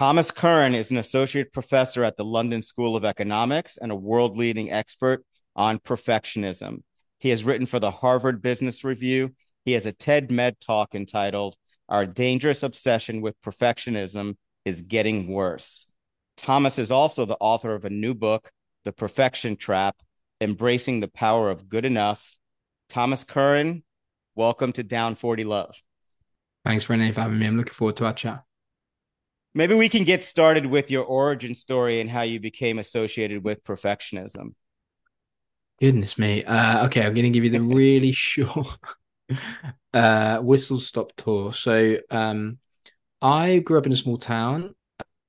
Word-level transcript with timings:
Thomas 0.00 0.30
Curran 0.30 0.74
is 0.74 0.90
an 0.90 0.96
associate 0.96 1.52
professor 1.52 2.02
at 2.04 2.16
the 2.16 2.24
London 2.24 2.62
School 2.62 2.96
of 2.96 3.04
Economics 3.04 3.76
and 3.76 3.92
a 3.92 3.94
world 3.94 4.34
leading 4.34 4.72
expert 4.72 5.26
on 5.54 5.78
perfectionism. 5.78 6.82
He 7.18 7.28
has 7.28 7.44
written 7.44 7.66
for 7.66 7.78
the 7.78 7.90
Harvard 7.90 8.40
Business 8.40 8.82
Review. 8.82 9.34
He 9.66 9.72
has 9.72 9.84
a 9.84 9.92
TED 9.92 10.30
Med 10.30 10.58
talk 10.58 10.94
entitled 10.94 11.56
Our 11.90 12.06
Dangerous 12.06 12.62
Obsession 12.62 13.20
with 13.20 13.38
Perfectionism 13.42 14.38
is 14.64 14.80
Getting 14.80 15.28
Worse. 15.28 15.92
Thomas 16.34 16.78
is 16.78 16.90
also 16.90 17.26
the 17.26 17.36
author 17.38 17.74
of 17.74 17.84
a 17.84 17.90
new 17.90 18.14
book, 18.14 18.50
The 18.86 18.92
Perfection 18.94 19.54
Trap 19.54 19.96
Embracing 20.40 21.00
the 21.00 21.08
Power 21.08 21.50
of 21.50 21.68
Good 21.68 21.84
Enough. 21.84 22.26
Thomas 22.88 23.22
Curran, 23.22 23.84
welcome 24.34 24.72
to 24.72 24.82
Down 24.82 25.14
40 25.14 25.44
Love. 25.44 25.76
Thanks, 26.64 26.88
Renee, 26.88 27.12
for 27.12 27.20
having 27.20 27.38
me. 27.38 27.46
I'm 27.46 27.58
looking 27.58 27.74
forward 27.74 27.96
to 27.96 28.06
our 28.06 28.14
chat. 28.14 28.44
Maybe 29.54 29.74
we 29.74 29.88
can 29.88 30.04
get 30.04 30.22
started 30.22 30.66
with 30.66 30.90
your 30.90 31.04
origin 31.04 31.54
story 31.54 32.00
and 32.00 32.08
how 32.08 32.22
you 32.22 32.38
became 32.38 32.78
associated 32.78 33.42
with 33.42 33.64
perfectionism. 33.64 34.54
Goodness 35.80 36.18
me. 36.18 36.44
Uh, 36.44 36.86
okay, 36.86 37.02
I'm 37.02 37.14
going 37.14 37.24
to 37.24 37.30
give 37.30 37.44
you 37.44 37.50
the 37.50 37.60
really 37.74 38.12
short 38.12 38.68
uh, 39.92 40.38
whistle 40.38 40.78
stop 40.78 41.12
tour. 41.16 41.52
So, 41.52 41.96
um, 42.10 42.58
I 43.22 43.58
grew 43.58 43.78
up 43.78 43.86
in 43.86 43.92
a 43.92 43.96
small 43.96 44.18
town. 44.18 44.74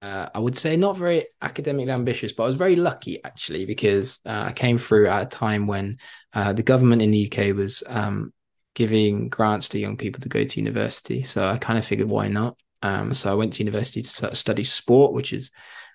Uh, 0.02 0.30
I 0.34 0.40
would 0.40 0.58
say 0.58 0.78
not 0.78 0.98
very 0.98 1.28
academically 1.42 1.92
ambitious, 1.92 2.34
but 2.34 2.44
I 2.44 2.48
was 2.48 2.56
very 2.56 2.76
lucky 2.76 3.24
actually 3.24 3.66
because 3.66 4.20
uh, 4.26 4.46
I 4.48 4.54
came 4.54 4.78
through 4.78 5.08
at 5.08 5.22
a 5.22 5.26
time 5.26 5.68
when 5.68 5.98
uh, 6.34 6.54
the 6.54 6.64
government 6.64 7.02
in 7.02 7.12
the 7.12 7.30
UK 7.32 7.56
was 7.56 7.84
um, 7.88 8.34
giving 8.74 9.30
grants 9.30 9.70
to 9.70 9.80
young 9.80 9.98
people 9.98 10.22
to 10.22 10.30
go 10.30 10.44
to 10.44 10.60
university. 10.60 11.24
So 11.24 11.46
I 11.46 11.58
kind 11.58 11.78
of 11.78 11.86
figured, 11.86 12.10
why 12.10 12.30
not? 12.30 12.58
Um, 12.82 13.14
so 13.14 13.32
I 13.32 13.36
went 13.36 13.54
to 13.54 13.64
university 13.64 14.02
to 14.02 14.36
study 14.36 14.64
sport, 14.64 15.14
which 15.14 15.34
is 15.34 15.52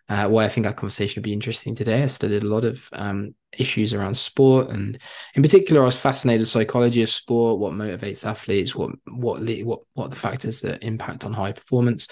uh, 0.09 0.29
why 0.29 0.45
I 0.45 0.49
think 0.49 0.67
our 0.67 0.73
conversation 0.73 1.21
would 1.21 1.25
be 1.25 1.33
interesting 1.33 1.75
today. 1.75 2.03
I 2.03 2.07
studied 2.07 2.45
a 2.45 2.47
lot 2.47 2.65
of 2.65 2.89
um, 2.93 3.35
issues 3.59 3.93
around 3.93 4.17
sport, 4.17 4.71
and 4.71 4.99
in 5.35 5.43
particular, 5.43 5.83
I 5.83 5.87
was 5.87 5.97
fascinated 5.97 6.47
psychology 6.47 7.03
of 7.03 7.09
sport, 7.09 7.59
what 7.59 7.73
motivates 7.73 8.25
athletes, 8.25 8.75
what 8.75 8.93
what 9.11 9.41
what 9.65 9.81
what 9.95 10.11
the 10.11 10.17
factors 10.17 10.61
that 10.61 10.85
impact 10.85 11.25
on 11.25 11.33
high 11.33 11.53
performance. 11.53 12.07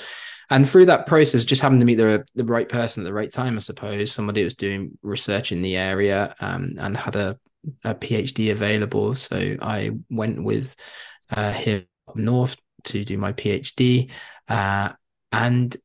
And 0.51 0.69
through 0.69 0.87
that 0.87 1.07
process, 1.07 1.45
just 1.45 1.63
happened 1.63 1.81
to 1.81 1.87
meet 1.87 1.95
the 1.97 2.25
the 2.35 2.45
right 2.45 2.69
person 2.69 3.03
at 3.03 3.07
the 3.07 3.15
right 3.15 3.33
time, 3.33 3.57
I 3.57 3.61
suppose. 3.61 4.11
Somebody 4.11 4.41
who 4.41 4.47
was 4.47 4.55
doing 4.55 4.99
research 5.03 5.53
in 5.53 5.63
the 5.63 5.77
area 5.77 6.35
um, 6.41 6.75
and 6.79 6.97
had 6.97 7.15
a, 7.15 7.39
a 7.85 7.95
PhD 7.95 8.51
available. 8.51 9.15
So 9.15 9.57
I 9.63 9.93
went 10.11 10.43
with 10.43 10.75
uh, 11.31 11.53
him 11.53 11.87
north 12.17 12.57
to 12.85 13.05
do 13.05 13.19
my 13.19 13.33
PhD. 13.33 14.11
Uh, 14.49 14.93
and 15.33 15.77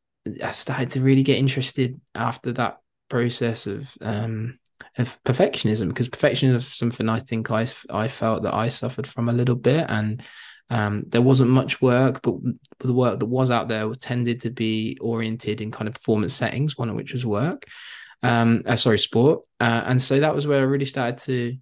I 0.44 0.52
started 0.52 0.92
to 0.92 1.02
really 1.02 1.23
get 1.23 1.38
interested 1.38 2.00
after 2.14 2.52
that 2.53 2.78
process 3.09 3.67
of 3.67 3.92
um, 4.02 4.59
of 4.97 5.22
perfectionism 5.23 5.88
because 5.89 6.09
perfectionism 6.09 6.55
is 6.55 6.67
something 6.67 7.09
I 7.09 7.20
think 7.20 7.52
I 7.52 7.66
I 7.89 8.08
felt 8.08 8.44
that 8.44 8.53
I 8.53 8.70
suffered 8.70 9.08
from 9.08 9.30
a 9.30 9.33
little 9.33 9.55
bit 9.55 9.86
and 9.89 10.23
um, 10.70 11.03
there 11.08 11.22
wasn't 11.22 11.50
much 11.50 11.81
work, 11.81 12.22
but 12.22 12.36
the 12.80 12.94
work 12.94 13.20
that 13.20 13.25
was 13.25 13.50
out 13.50 13.67
there 13.67 13.92
tended 13.95 14.42
to 14.42 14.52
be 14.52 14.97
oriented 15.02 15.61
in 15.61 15.72
kind 15.72 15.88
of 15.88 15.95
performance 15.95 16.36
settings, 16.36 16.77
one 16.77 16.89
of 16.89 16.95
which 16.95 17.11
was 17.11 17.25
work, 17.25 17.66
um, 18.22 18.61
uh, 18.67 18.75
sorry, 18.75 19.00
sport, 19.00 19.45
uh, 19.59 19.83
and 19.86 20.00
so 20.00 20.20
that 20.20 20.36
was 20.36 20.45
where 20.45 20.59
I 20.59 20.64
really 20.64 20.86
started 20.86 21.17
to 21.20 21.58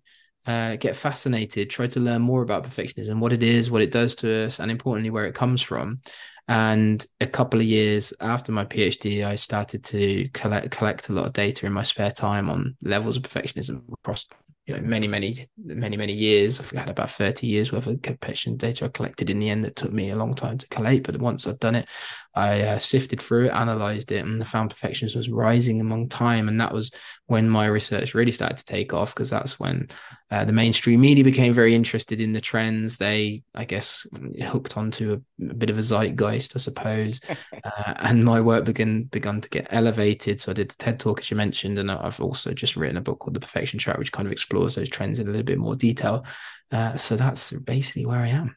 uh, 0.47 0.75
get 0.77 0.95
fascinated, 0.95 1.69
try 1.69 1.87
to 1.87 1.99
learn 1.99 2.21
more 2.21 2.41
about 2.41 2.63
perfectionism, 2.63 3.19
what 3.19 3.33
it 3.33 3.43
is, 3.43 3.69
what 3.69 3.81
it 3.81 3.91
does 3.91 4.15
to 4.15 4.45
us, 4.45 4.59
and 4.59 4.71
importantly, 4.71 5.09
where 5.09 5.25
it 5.25 5.35
comes 5.35 5.61
from. 5.61 6.01
And 6.47 7.05
a 7.19 7.27
couple 7.27 7.59
of 7.59 7.65
years 7.65 8.13
after 8.21 8.53
my 8.53 8.63
PhD, 8.63 9.25
I 9.25 9.35
started 9.35 9.83
to 9.85 10.29
collect 10.33 10.71
collect 10.71 11.09
a 11.09 11.13
lot 11.13 11.25
of 11.25 11.33
data 11.33 11.65
in 11.65 11.73
my 11.73 11.83
spare 11.83 12.11
time 12.11 12.49
on 12.49 12.77
levels 12.81 13.17
of 13.17 13.23
perfectionism 13.23 13.81
across 13.91 14.25
you 14.67 14.75
know 14.75 14.81
many 14.81 15.07
many 15.07 15.47
many 15.65 15.95
many 15.95 16.11
years 16.13 16.59
i've 16.59 16.69
had 16.71 16.89
about 16.89 17.09
30 17.09 17.47
years 17.47 17.71
worth 17.71 17.87
of 17.87 18.01
competition 18.01 18.57
data 18.57 18.85
i 18.85 18.89
collected 18.89 19.29
in 19.29 19.39
the 19.39 19.49
end 19.49 19.63
that 19.63 19.77
took 19.77 19.93
me 19.93 20.09
a 20.09 20.15
long 20.15 20.33
time 20.33 20.57
to 20.57 20.67
collate 20.67 21.03
but 21.03 21.17
once 21.19 21.47
i've 21.47 21.59
done 21.59 21.75
it 21.75 21.87
i 22.35 22.61
uh, 22.61 22.77
sifted 22.77 23.21
through 23.21 23.45
it 23.45 23.53
analyzed 23.53 24.11
it 24.11 24.25
and 24.25 24.45
found 24.45 24.69
perfectionism 24.69 25.15
was 25.15 25.29
rising 25.29 25.79
among 25.79 26.09
time 26.09 26.49
and 26.49 26.59
that 26.59 26.73
was 26.73 26.91
when 27.27 27.49
my 27.49 27.65
research 27.65 28.13
really 28.13 28.31
started 28.31 28.57
to 28.57 28.65
take 28.65 28.93
off 28.93 29.13
because 29.13 29.29
that's 29.29 29.59
when 29.59 29.87
uh, 30.31 30.45
the 30.45 30.53
mainstream 30.53 30.99
media 30.99 31.23
became 31.23 31.53
very 31.53 31.75
interested 31.75 32.19
in 32.21 32.33
the 32.33 32.41
trends 32.41 32.97
they 32.97 33.43
i 33.53 33.65
guess 33.65 34.05
hooked 34.43 34.77
onto 34.77 35.13
a, 35.13 35.45
a 35.51 35.53
bit 35.53 35.69
of 35.69 35.77
a 35.77 35.81
zeitgeist 35.81 36.55
i 36.55 36.59
suppose 36.59 37.19
uh, 37.63 37.93
and 37.97 38.23
my 38.23 38.39
work 38.39 38.63
began 38.65 39.03
begun 39.03 39.41
to 39.41 39.49
get 39.49 39.67
elevated 39.71 40.39
so 40.39 40.51
i 40.51 40.53
did 40.53 40.69
the 40.69 40.75
ted 40.75 40.99
talk 40.99 41.19
as 41.19 41.29
you 41.29 41.37
mentioned 41.37 41.77
and 41.77 41.91
i've 41.91 42.21
also 42.21 42.53
just 42.53 42.75
written 42.75 42.97
a 42.97 43.01
book 43.01 43.19
called 43.19 43.35
the 43.35 43.39
perfection 43.39 43.77
trap 43.77 43.97
which 43.97 44.11
kind 44.11 44.25
of 44.25 44.31
explores 44.31 44.75
those 44.75 44.89
trends 44.89 45.19
in 45.19 45.27
a 45.27 45.31
little 45.31 45.45
bit 45.45 45.59
more 45.59 45.75
detail. 45.75 46.25
Uh, 46.71 46.95
so 46.95 47.15
that's 47.15 47.51
basically 47.51 48.05
where 48.05 48.19
I 48.19 48.29
am. 48.29 48.55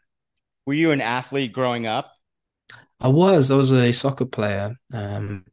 Were 0.66 0.74
you 0.74 0.90
an 0.90 1.00
athlete 1.00 1.52
growing 1.52 1.86
up? 1.86 2.12
I 3.00 3.08
was. 3.08 3.50
I 3.50 3.56
was 3.56 3.72
a 3.72 3.92
soccer 3.92 4.26
player. 4.26 4.76
Um, 4.92 5.44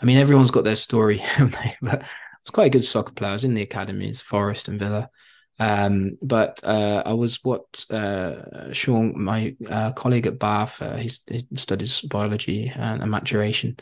I 0.00 0.04
mean, 0.04 0.18
everyone's 0.18 0.50
got 0.50 0.64
their 0.64 0.76
story, 0.76 1.22
but 1.82 2.04
Was 2.44 2.50
quite 2.52 2.66
a 2.66 2.70
good 2.70 2.84
soccer 2.84 3.12
player. 3.12 3.30
I 3.30 3.34
was 3.34 3.44
in 3.44 3.54
the 3.54 3.62
academies, 3.62 4.20
Forest 4.20 4.68
and 4.68 4.78
Villa. 4.78 5.10
Um, 5.58 6.18
but 6.20 6.60
uh, 6.64 7.02
I 7.06 7.12
was 7.12 7.42
what 7.44 7.84
uh, 7.90 8.72
Sean, 8.72 9.22
my 9.22 9.54
uh, 9.68 9.92
colleague 9.92 10.26
at 10.26 10.38
Bath, 10.38 10.82
uh, 10.82 10.96
he 10.96 11.10
studies 11.56 12.00
biology 12.02 12.72
and, 12.74 13.02
and 13.02 13.10
maturation, 13.10 13.76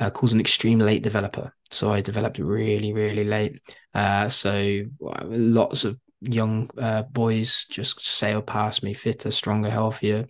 uh, 0.00 0.10
calls 0.10 0.32
an 0.32 0.40
extreme 0.40 0.78
late 0.78 1.02
developer. 1.02 1.52
So 1.70 1.90
I 1.90 2.00
developed 2.00 2.38
really, 2.38 2.92
really 2.94 3.24
late. 3.24 3.60
Uh, 3.94 4.28
so 4.28 4.80
lots 5.00 5.84
of 5.84 5.98
young 6.22 6.70
boys 7.10 7.66
just 7.70 8.04
sail 8.04 8.40
past 8.40 8.82
me, 8.82 8.94
fitter, 8.94 9.30
stronger, 9.30 9.70
healthier, 9.70 10.26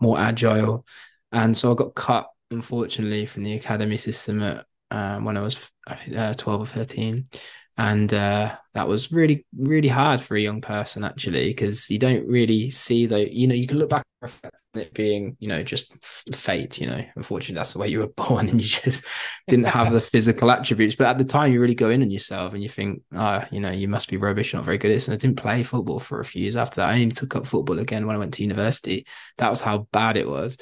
more 0.00 0.18
agile, 0.18 0.84
and 1.32 1.56
so 1.56 1.72
I 1.72 1.74
got 1.74 1.94
cut 1.94 2.28
unfortunately 2.50 3.24
from 3.24 3.44
the 3.44 3.54
academy 3.54 3.96
system 3.96 4.42
at 4.42 4.66
when 5.22 5.38
I 5.38 5.40
was 5.40 5.71
twelve 6.36 6.62
or 6.62 6.66
thirteen. 6.66 7.28
And 7.78 8.12
uh, 8.12 8.54
that 8.74 8.86
was 8.86 9.10
really 9.10 9.46
really 9.56 9.88
hard 9.88 10.20
for 10.20 10.36
a 10.36 10.40
young 10.40 10.60
person 10.60 11.04
actually 11.04 11.48
because 11.48 11.88
you 11.88 11.98
don't 11.98 12.26
really 12.26 12.70
see 12.70 13.06
the 13.06 13.34
you 13.34 13.46
know 13.46 13.54
you 13.54 13.66
can 13.66 13.78
look 13.78 13.88
back 13.88 14.04
at 14.22 14.52
it 14.74 14.94
being 14.94 15.36
you 15.40 15.48
know 15.48 15.62
just 15.62 15.92
fate 16.34 16.78
you 16.78 16.86
know. 16.86 17.02
Unfortunately 17.16 17.54
that's 17.54 17.72
the 17.72 17.78
way 17.78 17.88
you 17.88 18.00
were 18.00 18.06
born 18.16 18.50
and 18.50 18.60
you 18.60 18.68
just 18.68 19.04
didn't 19.48 19.66
have 19.66 19.90
the 19.90 20.00
physical 20.00 20.50
attributes. 20.50 20.94
But 20.94 21.06
at 21.06 21.18
the 21.18 21.24
time 21.24 21.50
you 21.50 21.62
really 21.62 21.74
go 21.74 21.88
in 21.88 22.02
on 22.02 22.10
yourself 22.10 22.52
and 22.52 22.62
you 22.62 22.68
think 22.68 23.02
oh, 23.14 23.42
you 23.50 23.60
know 23.60 23.70
you 23.70 23.88
must 23.88 24.08
be 24.08 24.18
rubbish 24.18 24.52
not 24.52 24.64
very 24.66 24.76
good 24.76 24.90
at 24.90 24.94
this. 24.94 25.08
And 25.08 25.14
I 25.14 25.18
didn't 25.18 25.38
play 25.38 25.62
football 25.62 25.98
for 25.98 26.20
a 26.20 26.24
few 26.24 26.42
years 26.42 26.56
after 26.56 26.76
that. 26.76 26.90
I 26.90 26.94
only 26.94 27.08
took 27.08 27.36
up 27.36 27.46
football 27.46 27.78
again 27.78 28.06
when 28.06 28.16
I 28.16 28.18
went 28.18 28.34
to 28.34 28.42
university. 28.42 29.06
That 29.38 29.48
was 29.48 29.62
how 29.62 29.88
bad 29.92 30.18
it 30.18 30.28
was. 30.28 30.58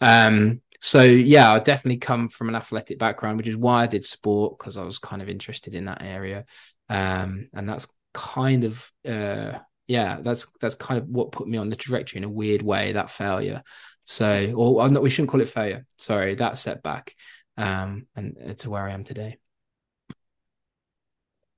Um 0.00 0.62
so 0.82 1.04
yeah, 1.04 1.52
I 1.52 1.60
definitely 1.60 1.98
come 1.98 2.28
from 2.28 2.48
an 2.48 2.56
athletic 2.56 2.98
background, 2.98 3.36
which 3.36 3.46
is 3.46 3.56
why 3.56 3.84
I 3.84 3.86
did 3.86 4.04
sport 4.04 4.58
because 4.58 4.76
I 4.76 4.82
was 4.82 4.98
kind 4.98 5.22
of 5.22 5.28
interested 5.28 5.76
in 5.76 5.84
that 5.84 6.02
area, 6.02 6.44
um, 6.88 7.48
and 7.54 7.68
that's 7.68 7.86
kind 8.12 8.64
of 8.64 8.90
uh, 9.08 9.58
yeah, 9.86 10.18
that's 10.20 10.46
that's 10.60 10.74
kind 10.74 11.00
of 11.00 11.08
what 11.08 11.30
put 11.30 11.46
me 11.46 11.56
on 11.56 11.70
the 11.70 11.76
trajectory 11.76 12.18
in 12.18 12.24
a 12.24 12.28
weird 12.28 12.62
way. 12.62 12.90
That 12.92 13.10
failure, 13.10 13.62
so 14.06 14.52
or 14.56 14.90
not, 14.90 15.04
we 15.04 15.08
shouldn't 15.10 15.30
call 15.30 15.40
it 15.40 15.48
failure. 15.48 15.86
Sorry, 15.98 16.34
that 16.34 16.58
setback, 16.58 17.14
um, 17.56 18.08
and 18.16 18.36
uh, 18.44 18.52
to 18.54 18.70
where 18.70 18.84
I 18.84 18.90
am 18.90 19.04
today. 19.04 19.38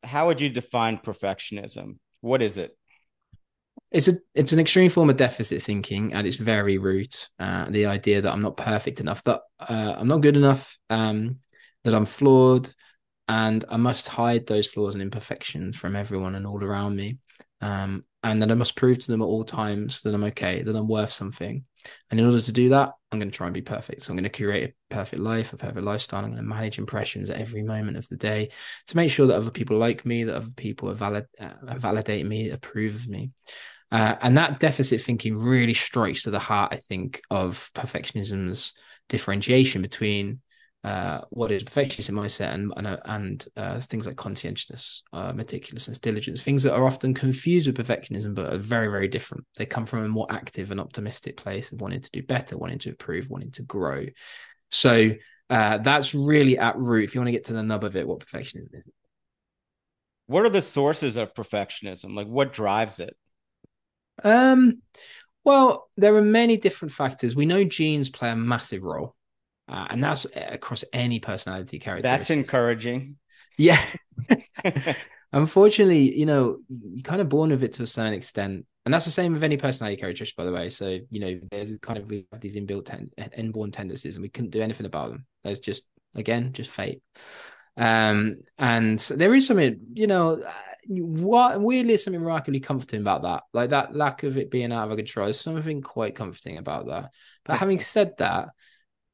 How 0.03 0.27
would 0.27 0.43
you 0.43 0.51
define 0.51 0.99
perfectionism? 0.99 1.95
What 2.21 2.43
is 2.43 2.59
it? 2.59 2.77
It's 3.95 4.09
a 4.09 4.15
it's 4.35 4.53
an 4.53 4.59
extreme 4.59 4.91
form 4.91 5.09
of 5.09 5.17
deficit 5.17 5.63
thinking 5.63 6.13
at 6.15 6.27
its 6.27 6.35
very 6.35 6.79
root. 6.79 7.29
Uh, 7.39 7.71
the 7.71 7.87
idea 7.87 8.21
that 8.21 8.33
I'm 8.33 8.43
not 8.43 8.57
perfect 8.57 8.99
enough, 8.99 9.23
that 9.23 9.41
uh, 9.61 9.95
I'm 9.97 10.09
not 10.09 10.21
good 10.21 10.37
enough, 10.37 10.77
um, 10.91 11.39
that 11.85 11.95
I'm 11.95 12.05
flawed, 12.05 12.69
and 13.29 13.65
I 13.69 13.77
must 13.77 14.09
hide 14.09 14.49
those 14.49 14.67
flaws 14.67 14.95
and 14.95 15.03
imperfections 15.03 15.77
from 15.77 15.95
everyone 15.95 16.35
and 16.35 16.45
all 16.45 16.63
around 16.63 16.97
me, 16.97 17.19
um, 17.61 18.05
and 18.25 18.43
that 18.43 18.51
I 18.51 18.55
must 18.55 18.75
prove 18.75 18.99
to 18.99 19.07
them 19.07 19.23
at 19.23 19.27
all 19.27 19.45
times 19.45 20.01
that 20.01 20.13
I'm 20.13 20.25
okay, 20.25 20.63
that 20.65 20.75
I'm 20.75 20.89
worth 20.89 21.13
something. 21.13 21.65
And 22.11 22.19
in 22.19 22.27
order 22.27 22.41
to 22.41 22.53
do 22.53 22.71
that, 22.71 22.95
I'm 23.13 23.21
going 23.21 23.31
to 23.31 23.37
try 23.37 23.47
and 23.47 23.55
be 23.55 23.63
perfect. 23.63 24.03
So 24.03 24.11
I'm 24.11 24.17
going 24.17 24.25
to 24.25 24.31
curate 24.31 24.75
a 24.91 24.95
perfect 24.95 25.23
life, 25.23 25.53
a 25.53 25.57
perfect 25.57 25.85
lifestyle. 25.85 26.25
I'm 26.25 26.31
going 26.31 26.39
to 26.39 26.43
manage 26.43 26.79
impressions 26.79 27.31
at 27.31 27.39
every 27.39 27.63
moment 27.63 27.99
of 27.99 28.09
the 28.09 28.17
day 28.17 28.51
to 28.89 28.97
make 28.97 29.13
sure 29.13 29.27
that 29.27 29.37
other 29.37 29.51
people 29.51 29.77
like 29.77 30.05
me, 30.05 30.25
that 30.25 30.35
other 30.35 30.51
people 30.57 30.93
valid, 30.95 31.27
uh, 31.39 31.77
validate 31.77 32.27
me, 32.27 32.51
approve 32.51 32.95
of 32.95 33.07
me. 33.07 33.31
Uh, 33.93 34.17
and 34.23 34.37
that 34.37 34.59
deficit 34.61 35.01
thinking 35.01 35.37
really 35.37 35.75
strikes 35.75 36.25
to 36.25 36.31
the 36.31 36.39
heart, 36.39 36.73
I 36.73 36.77
think, 36.77 37.21
of 37.31 37.71
perfectionism's 37.75 38.73
differentiation 39.09 39.83
between 39.83 40.41
uh, 40.85 41.23
what 41.31 41.51
is 41.51 41.65
perfectionism 41.65 42.11
mindset 42.11 42.53
and 42.53 42.73
and, 42.77 42.87
uh, 42.87 42.97
and 43.07 43.47
uh, 43.57 43.81
things 43.81 44.07
like 44.07 44.17
conscientiousness, 44.17 45.03
uh, 45.15 45.33
meticulousness, 45.33 45.99
diligence, 45.99 46.43
things 46.43 46.63
that 46.63 46.75
are 46.75 46.85
often 46.85 47.15
confused 47.15 47.67
with 47.67 47.77
perfectionism, 47.77 48.35
but 48.35 48.53
are 48.53 48.59
very, 48.59 48.89
very 48.89 49.09
different. 49.09 49.45
They 49.57 49.65
come 49.65 49.87
from 49.87 50.05
a 50.05 50.09
more 50.09 50.27
active 50.29 50.71
and 50.71 50.81
optimistic 50.81 51.39
place 51.39 51.73
of 51.73 51.81
wanting 51.81 52.03
to 52.03 52.11
do 52.13 52.23
better, 52.23 52.59
wanting 52.59 52.81
to 52.81 52.91
improve, 52.91 53.31
wanting 53.31 53.53
to 53.53 53.63
grow. 53.63 54.05
So 54.71 55.13
uh, 55.49 55.79
that's 55.79 56.15
really 56.15 56.59
at 56.59 56.77
root. 56.77 57.05
If 57.05 57.15
you 57.15 57.21
want 57.21 57.29
to 57.29 57.33
get 57.33 57.47
to 57.47 57.55
the 57.55 57.63
nub 57.63 57.85
of 57.85 57.97
it, 57.97 58.07
what 58.07 58.21
perfectionism 58.21 58.75
is. 58.75 58.83
What 60.27 60.45
are 60.45 60.51
the 60.51 60.63
sources 60.63 61.17
of 61.17 61.35
perfectionism? 61.35 62.15
Like, 62.15 62.27
what 62.27 62.53
drives 62.53 62.99
it? 62.99 63.17
Um, 64.23 64.83
well, 65.45 65.89
there 65.97 66.15
are 66.17 66.23
many 66.23 66.57
different 66.57 66.93
factors. 66.93 67.37
We 67.37 67.47
know 67.47 67.65
genes 67.65 68.09
play 68.09 68.31
a 68.31 68.37
massive 68.37 68.83
role, 68.83 69.15
uh, 69.69 69.87
and 69.91 70.03
that's 70.03 70.27
across 70.35 70.85
any 70.93 71.21
personality 71.21 71.79
characteristic. 71.79 72.19
That's 72.19 72.31
encouraging. 72.31 73.17
Yeah. 73.57 73.85
Unfortunately, 75.33 76.17
you 76.17 76.27
know, 76.27 76.59
you're 76.69 77.03
kind 77.03 77.21
of 77.21 77.29
born 77.29 77.51
with 77.51 77.65
it 77.65 77.73
to 77.75 77.83
a 77.83 77.87
certain 77.87 78.13
extent. 78.15 78.67
And 78.85 78.93
that's 78.93 79.07
the 79.07 79.11
same 79.11 79.33
with 79.33 79.43
any 79.43 79.57
personality 79.57 80.01
characteristic, 80.01 80.37
by 80.37 80.45
the 80.45 80.53
way. 80.53 80.69
So, 80.69 80.99
you 81.11 81.21
know, 81.21 81.41
there's 81.51 81.75
kind 81.81 81.99
of 81.99 82.07
we 82.07 82.27
have 82.31 82.41
these 82.41 82.57
inbuilt 82.57 82.85
ten- 82.85 83.11
inborn 83.37 83.71
tendencies 83.71 84.17
and 84.17 84.23
we 84.23 84.29
couldn't 84.29 84.51
do 84.51 84.61
anything 84.61 84.87
about 84.87 85.11
them. 85.11 85.27
There's 85.43 85.59
just 85.59 85.85
again, 86.15 86.53
just 86.53 86.71
fate. 86.71 87.03
Um, 87.77 88.37
and 88.59 88.99
there 88.99 89.35
is 89.35 89.47
something, 89.47 89.81
you 89.95 90.07
know, 90.07 90.45
what 90.89 91.61
weirdly 91.61 91.95
is 91.95 92.05
something 92.05 92.23
remarkably 92.23 92.61
comforting 92.61 93.01
about 93.01 93.23
that. 93.23 93.45
Like 93.53 93.71
that 93.71 93.95
lack 93.95 94.23
of 94.23 94.37
it 94.37 94.51
being 94.51 94.73
out 94.73 94.91
of 94.91 94.97
control. 94.97 95.27
There's 95.27 95.41
something 95.41 95.83
quite 95.83 96.15
comforting 96.15 96.59
about 96.59 96.87
that. 96.87 97.11
But 97.45 97.59
having 97.59 97.81
said 97.81 98.15
that, 98.19 98.51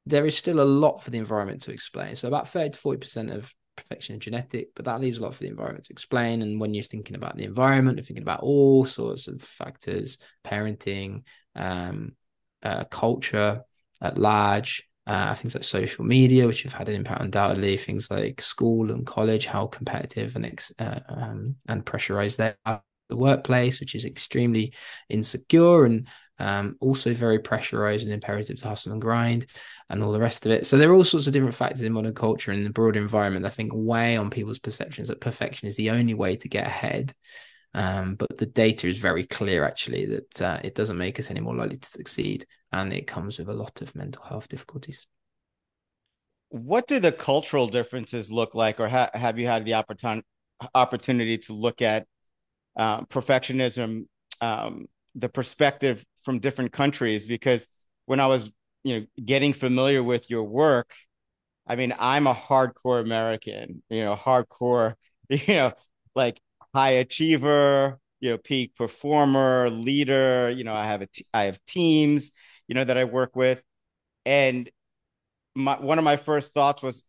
there 0.06 0.26
is 0.26 0.37
still 0.37 0.61
a 0.61 0.64
lot 0.64 1.02
for 1.02 1.11
the 1.11 1.19
environment 1.19 1.62
to 1.62 1.72
explain. 1.72 2.14
So 2.14 2.28
about 2.28 2.49
30 2.49 2.70
to 2.70 2.78
40% 2.78 3.34
of 3.34 3.55
perfection 3.76 4.17
is 4.17 4.20
genetic, 4.25 4.69
but 4.75 4.84
that 4.84 5.00
leaves 5.00 5.19
a 5.19 5.22
lot 5.22 5.34
for 5.34 5.43
the 5.43 5.49
environment 5.49 5.84
to 5.87 5.93
explain. 5.93 6.43
And 6.43 6.61
when 6.61 6.75
you're 6.75 6.82
thinking 6.82 7.17
about 7.17 7.37
the 7.37 7.44
environment, 7.44 7.99
you're 7.99 8.05
thinking 8.05 8.23
about 8.23 8.40
all 8.40 8.84
sorts 8.84 9.28
of 9.28 9.43
factors, 9.43 10.19
parenting, 10.44 11.23
um, 11.55 12.12
uh, 12.62 12.84
culture 12.84 13.62
at 14.00 14.19
large, 14.19 14.88
uh, 15.10 15.34
things 15.34 15.54
like 15.54 15.64
social 15.64 16.04
media, 16.04 16.46
which 16.46 16.62
have 16.62 16.72
had 16.72 16.88
an 16.88 16.94
impact 16.94 17.20
undoubtedly, 17.20 17.76
things 17.76 18.10
like 18.12 18.40
school 18.40 18.92
and 18.92 19.04
college, 19.04 19.44
how 19.44 19.66
competitive 19.66 20.36
and 20.36 20.46
ex- 20.46 20.72
uh, 20.78 21.00
um, 21.08 21.56
and 21.68 21.84
pressurized 21.84 22.38
they 22.38 22.54
are 22.64 22.80
the 23.08 23.16
workplace, 23.16 23.80
which 23.80 23.96
is 23.96 24.04
extremely 24.04 24.72
insecure 25.08 25.84
and 25.84 26.06
um, 26.38 26.76
also 26.80 27.12
very 27.12 27.40
pressurized 27.40 28.04
and 28.04 28.12
imperative 28.12 28.56
to 28.58 28.68
hustle 28.68 28.92
and 28.92 29.02
grind 29.02 29.46
and 29.90 30.00
all 30.00 30.12
the 30.12 30.20
rest 30.20 30.46
of 30.46 30.52
it. 30.52 30.64
So 30.64 30.78
there 30.78 30.88
are 30.90 30.94
all 30.94 31.02
sorts 31.02 31.26
of 31.26 31.32
different 31.32 31.56
factors 31.56 31.82
in 31.82 31.92
modern 31.92 32.14
culture 32.14 32.52
and 32.52 32.64
the 32.64 32.70
broader 32.70 33.00
environment 33.00 33.42
that 33.42 33.50
I 33.50 33.54
think 33.54 33.72
weigh 33.74 34.16
on 34.16 34.30
people's 34.30 34.60
perceptions 34.60 35.08
that 35.08 35.20
perfection 35.20 35.66
is 35.66 35.74
the 35.74 35.90
only 35.90 36.14
way 36.14 36.36
to 36.36 36.48
get 36.48 36.66
ahead. 36.66 37.12
Um, 37.72 38.17
but 38.17 38.37
the 38.37 38.46
data 38.46 38.88
is 38.88 38.99
very 38.99 39.26
clear, 39.26 39.64
actually, 39.64 40.06
that 40.06 40.43
uh, 40.43 40.61
it 40.64 40.75
doesn't 40.75 40.99
make 40.99 41.19
us 41.20 41.31
any 41.31 41.40
more 41.40 41.55
likely 41.55 41.78
to 41.78 41.88
succeed, 41.88 42.46
and 42.72 42.93
it 42.93 43.06
comes 43.06 43.38
with 43.38 43.49
a 43.49 43.55
lot 43.55 43.81
of 43.81 43.94
mental 43.94 44.25
health 44.25 44.49
difficulties. 44.49 45.06
What 46.49 46.88
do 46.88 46.99
the 46.99 47.12
cultural 47.12 47.69
differences 47.69 48.32
look 48.32 48.55
like, 48.55 48.81
or 48.81 48.88
ha- 48.88 49.11
have 49.14 49.38
you 49.38 49.46
had 49.46 49.64
the 49.64 49.72
opportun- 49.72 50.25
opportunity 50.75 51.38
to 51.38 51.52
look 51.52 51.81
at 51.81 52.06
uh, 52.76 53.02
perfectionism, 53.02 54.06
um, 54.40 54.87
the 55.14 55.28
perspective 55.28 56.05
from 56.23 56.40
different 56.40 56.73
countries? 56.73 57.28
Because 57.28 57.69
when 58.06 58.19
I 58.19 58.26
was, 58.26 58.50
you 58.82 59.00
know, 59.00 59.06
getting 59.25 59.52
familiar 59.52 60.02
with 60.02 60.28
your 60.28 60.43
work, 60.43 60.93
I 61.69 61.76
mean, 61.76 61.94
I'm 62.00 62.26
a 62.26 62.34
hardcore 62.34 63.00
American, 63.00 63.82
you 63.88 64.05
know, 64.05 64.16
hardcore, 64.16 64.94
you 65.28 65.55
know, 65.55 65.73
like 66.16 66.40
high 66.75 66.90
achiever, 66.90 67.99
you 68.20 68.31
know, 68.31 68.38
peak 68.38 68.75
performer, 68.76 69.70
leader. 69.70 70.50
You 70.50 70.64
know, 70.64 70.75
I 70.75 70.87
have 70.87 71.02
a 71.02 71.06
t- 71.06 71.26
I 71.32 71.44
have 71.44 71.62
teams, 71.64 72.32
you 72.69 72.75
know, 72.75 72.84
that 72.84 72.96
I 72.96 73.05
work 73.05 73.37
with, 73.37 73.62
and 74.25 74.70
my 75.55 75.78
one 75.81 75.99
of 75.99 76.05
my 76.05 76.17
first 76.17 76.55
thoughts 76.55 76.82
was, 76.82 77.05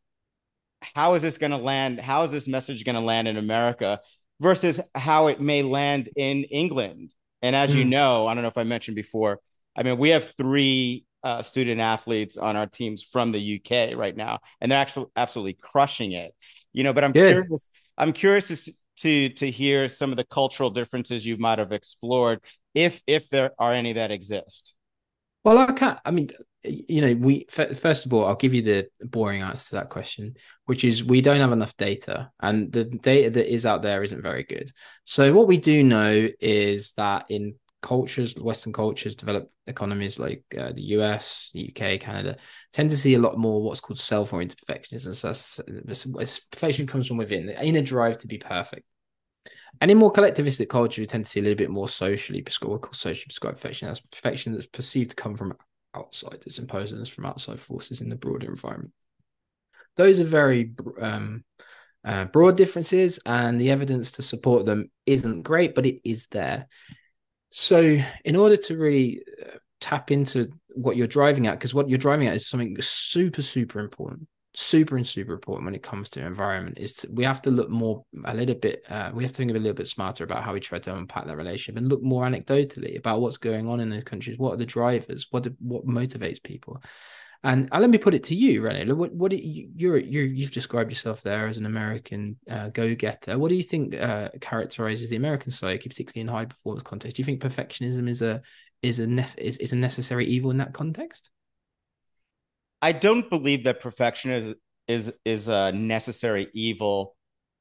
how 0.81 1.13
is 1.13 1.21
this 1.21 1.37
going 1.37 1.51
to 1.51 1.57
land? 1.57 1.99
How 1.99 2.23
is 2.23 2.31
this 2.31 2.47
message 2.47 2.83
going 2.83 2.95
to 2.95 3.01
land 3.01 3.27
in 3.27 3.37
America 3.37 3.99
versus 4.39 4.79
how 4.95 5.27
it 5.27 5.39
may 5.39 5.63
land 5.63 6.09
in 6.15 6.43
England? 6.45 7.13
And 7.41 7.55
as 7.55 7.71
mm. 7.71 7.75
you 7.75 7.83
hmm. 7.83 7.89
know, 7.89 8.27
I 8.27 8.33
don't 8.33 8.43
know 8.43 8.49
if 8.49 8.57
I 8.57 8.63
mentioned 8.63 8.95
before, 8.95 9.39
I 9.75 9.83
mean, 9.83 9.97
we 9.97 10.09
have 10.09 10.33
three 10.37 11.05
uh, 11.23 11.41
student 11.41 11.79
athletes 11.79 12.37
on 12.37 12.55
our 12.55 12.67
teams 12.67 13.03
from 13.03 13.31
the 13.31 13.61
UK 13.61 13.97
right 13.97 14.15
now, 14.15 14.39
and 14.59 14.71
they're 14.71 14.79
actually 14.79 15.07
absolutely 15.15 15.53
crushing 15.53 16.11
it. 16.13 16.33
You 16.73 16.83
know, 16.83 16.93
but 16.93 17.03
I'm 17.03 17.11
Good. 17.11 17.33
curious. 17.33 17.71
I'm 17.97 18.13
curious 18.13 18.47
to 18.47 18.73
to 19.01 19.29
to 19.29 19.51
hear 19.51 19.87
some 19.89 20.11
of 20.11 20.17
the 20.17 20.25
cultural 20.25 20.69
differences 20.69 21.25
you 21.25 21.37
might 21.37 21.59
have 21.59 21.71
explored, 21.71 22.39
if 22.73 23.01
if 23.07 23.29
there 23.29 23.51
are 23.59 23.73
any 23.73 23.93
that 23.93 24.11
exist. 24.11 24.75
Well, 25.43 25.57
I 25.57 25.71
can't. 25.71 25.99
I 26.05 26.11
mean, 26.11 26.29
you 26.63 27.01
know, 27.01 27.15
we 27.15 27.47
first 27.49 28.05
of 28.05 28.13
all, 28.13 28.25
I'll 28.25 28.35
give 28.35 28.53
you 28.53 28.61
the 28.61 28.87
boring 29.01 29.41
answer 29.41 29.69
to 29.69 29.75
that 29.77 29.89
question, 29.89 30.35
which 30.65 30.83
is 30.83 31.03
we 31.03 31.21
don't 31.21 31.39
have 31.39 31.51
enough 31.51 31.75
data, 31.77 32.29
and 32.39 32.71
the 32.71 32.85
data 32.85 33.29
that 33.31 33.51
is 33.51 33.65
out 33.65 33.81
there 33.81 34.03
isn't 34.03 34.21
very 34.21 34.43
good. 34.43 34.71
So 35.03 35.33
what 35.33 35.47
we 35.47 35.57
do 35.57 35.83
know 35.83 36.27
is 36.39 36.93
that 36.93 37.25
in 37.29 37.55
cultures, 37.81 38.35
Western 38.35 38.73
cultures, 38.73 39.15
developed 39.15 39.51
economies 39.67 40.19
like 40.19 40.43
uh, 40.59 40.71
the 40.71 40.83
US, 40.97 41.49
the 41.53 41.69
UK, 41.69 41.99
Canada, 41.99 42.37
tend 42.73 42.89
to 42.91 42.97
see 42.97 43.15
a 43.15 43.19
lot 43.19 43.37
more 43.37 43.63
what's 43.63 43.81
called 43.81 43.99
self-oriented 43.99 44.59
perfectionism. 44.59 45.15
So 45.15 45.29
that's, 45.85 46.39
perfection 46.51 46.87
comes 46.87 47.07
from 47.07 47.17
within, 47.17 47.47
the 47.47 47.65
inner 47.65 47.81
drive 47.81 48.19
to 48.19 48.27
be 48.27 48.37
perfect. 48.37 48.85
And 49.79 49.89
in 49.89 49.97
more 49.97 50.13
collectivistic 50.13 50.69
culture, 50.69 51.01
we 51.01 51.07
tend 51.07 51.25
to 51.25 51.31
see 51.31 51.39
a 51.39 51.43
little 51.43 51.57
bit 51.57 51.71
more 51.71 51.89
socially 51.89 52.41
prescribed, 52.41 52.95
socially 52.95 53.25
prescribed 53.27 53.57
perfection. 53.57 53.87
That's 53.87 53.99
perfection 53.99 54.53
that's 54.53 54.67
perceived 54.67 55.11
to 55.11 55.15
come 55.15 55.35
from 55.35 55.57
outside, 55.95 56.33
that's 56.41 56.59
imposed 56.59 56.93
on 56.93 57.01
us 57.01 57.09
from 57.09 57.25
outside 57.25 57.59
forces 57.59 58.01
in 58.01 58.09
the 58.09 58.15
broader 58.15 58.47
environment. 58.47 58.93
Those 59.97 60.19
are 60.19 60.25
very 60.25 60.73
um, 60.99 61.43
uh, 62.05 62.25
broad 62.25 62.57
differences, 62.57 63.19
and 63.25 63.59
the 63.59 63.71
evidence 63.71 64.13
to 64.13 64.21
support 64.21 64.65
them 64.65 64.91
isn't 65.05 65.41
great, 65.41 65.73
but 65.73 65.85
it 65.85 66.01
is 66.03 66.27
there. 66.27 66.67
So, 67.49 67.97
in 68.23 68.35
order 68.35 68.57
to 68.57 68.77
really 68.77 69.23
uh, 69.41 69.57
tap 69.81 70.11
into 70.11 70.51
what 70.69 70.95
you're 70.95 71.07
driving 71.07 71.47
at, 71.47 71.53
because 71.53 71.73
what 71.73 71.89
you're 71.89 71.97
driving 71.97 72.27
at 72.27 72.35
is 72.35 72.47
something 72.47 72.77
super, 72.79 73.41
super 73.41 73.79
important 73.79 74.27
super 74.53 74.97
and 74.97 75.07
super 75.07 75.33
important 75.33 75.65
when 75.65 75.75
it 75.75 75.83
comes 75.83 76.09
to 76.09 76.25
environment 76.25 76.77
is 76.77 76.93
to, 76.93 77.07
we 77.11 77.23
have 77.23 77.41
to 77.41 77.49
look 77.49 77.69
more 77.69 78.03
a 78.25 78.33
little 78.33 78.55
bit 78.55 78.83
uh, 78.89 79.09
we 79.13 79.23
have 79.23 79.31
to 79.31 79.37
think 79.37 79.51
a 79.51 79.53
little 79.53 79.73
bit 79.73 79.87
smarter 79.87 80.25
about 80.25 80.43
how 80.43 80.53
we 80.53 80.59
try 80.59 80.77
to 80.77 80.93
unpack 80.93 81.25
that 81.25 81.37
relationship 81.37 81.77
and 81.77 81.87
look 81.87 82.03
more 82.03 82.25
anecdotally 82.25 82.97
about 82.97 83.21
what's 83.21 83.37
going 83.37 83.67
on 83.67 83.79
in 83.79 83.89
those 83.89 84.03
countries. 84.03 84.37
What 84.37 84.53
are 84.53 84.57
the 84.57 84.65
drivers? 84.65 85.27
What 85.31 85.43
do, 85.43 85.55
what 85.59 85.85
motivates 85.85 86.43
people? 86.43 86.83
And 87.43 87.69
uh, 87.71 87.79
let 87.79 87.89
me 87.89 87.97
put 87.97 88.13
it 88.13 88.25
to 88.25 88.35
you 88.35 88.61
Rene 88.61 88.91
what 88.93 89.13
what 89.13 89.31
you, 89.31 89.69
you're 89.75 89.97
you're 89.97 90.25
you've 90.25 90.51
described 90.51 90.91
yourself 90.91 91.21
there 91.21 91.47
as 91.47 91.57
an 91.57 91.65
American 91.65 92.37
uh, 92.49 92.69
go-getter. 92.69 93.39
What 93.39 93.49
do 93.49 93.55
you 93.55 93.63
think 93.63 93.95
uh, 93.95 94.29
characterizes 94.41 95.09
the 95.09 95.15
American 95.15 95.49
psyche 95.49 95.89
particularly 95.89 96.21
in 96.21 96.27
high 96.27 96.45
performance 96.45 96.83
context? 96.83 97.15
Do 97.15 97.21
you 97.21 97.25
think 97.25 97.41
perfectionism 97.41 98.07
is 98.07 98.21
a 98.21 98.41
is 98.83 98.99
a 98.99 99.07
ne- 99.07 99.25
is, 99.37 99.57
is 99.59 99.73
a 99.73 99.77
necessary 99.77 100.27
evil 100.27 100.51
in 100.51 100.57
that 100.57 100.73
context 100.73 101.31
I 102.81 102.91
don't 102.91 103.29
believe 103.29 103.65
that 103.65 103.81
perfection 103.81 104.31
is 104.31 104.55
is 104.87 105.13
is 105.25 105.47
a 105.47 105.71
necessary 105.71 106.47
evil 106.53 107.15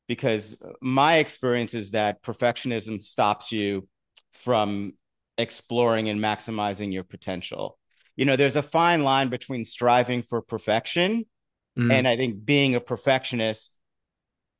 because 0.09 0.61
my 0.81 1.19
experience 1.19 1.75
is 1.75 1.93
that 1.93 2.23
perfectionism 2.23 3.03
stops 3.03 3.53
you 3.53 3.89
from 4.33 4.95
exploring 5.39 6.09
and 6.09 6.21
maximizing 6.21 6.93
your 6.93 7.05
potential. 7.05 7.79
You 8.17 8.25
know, 8.25 8.37
there's 8.37 8.57
a 8.57 8.63
fine 8.63 9.05
line 9.05 9.29
between 9.29 9.65
striving 9.65 10.23
for 10.23 10.43
perfection 10.43 11.27
mm. 11.79 11.93
and 11.93 12.09
I 12.09 12.17
think 12.17 12.45
being 12.45 12.75
a 12.75 12.81
perfectionist, 12.81 13.71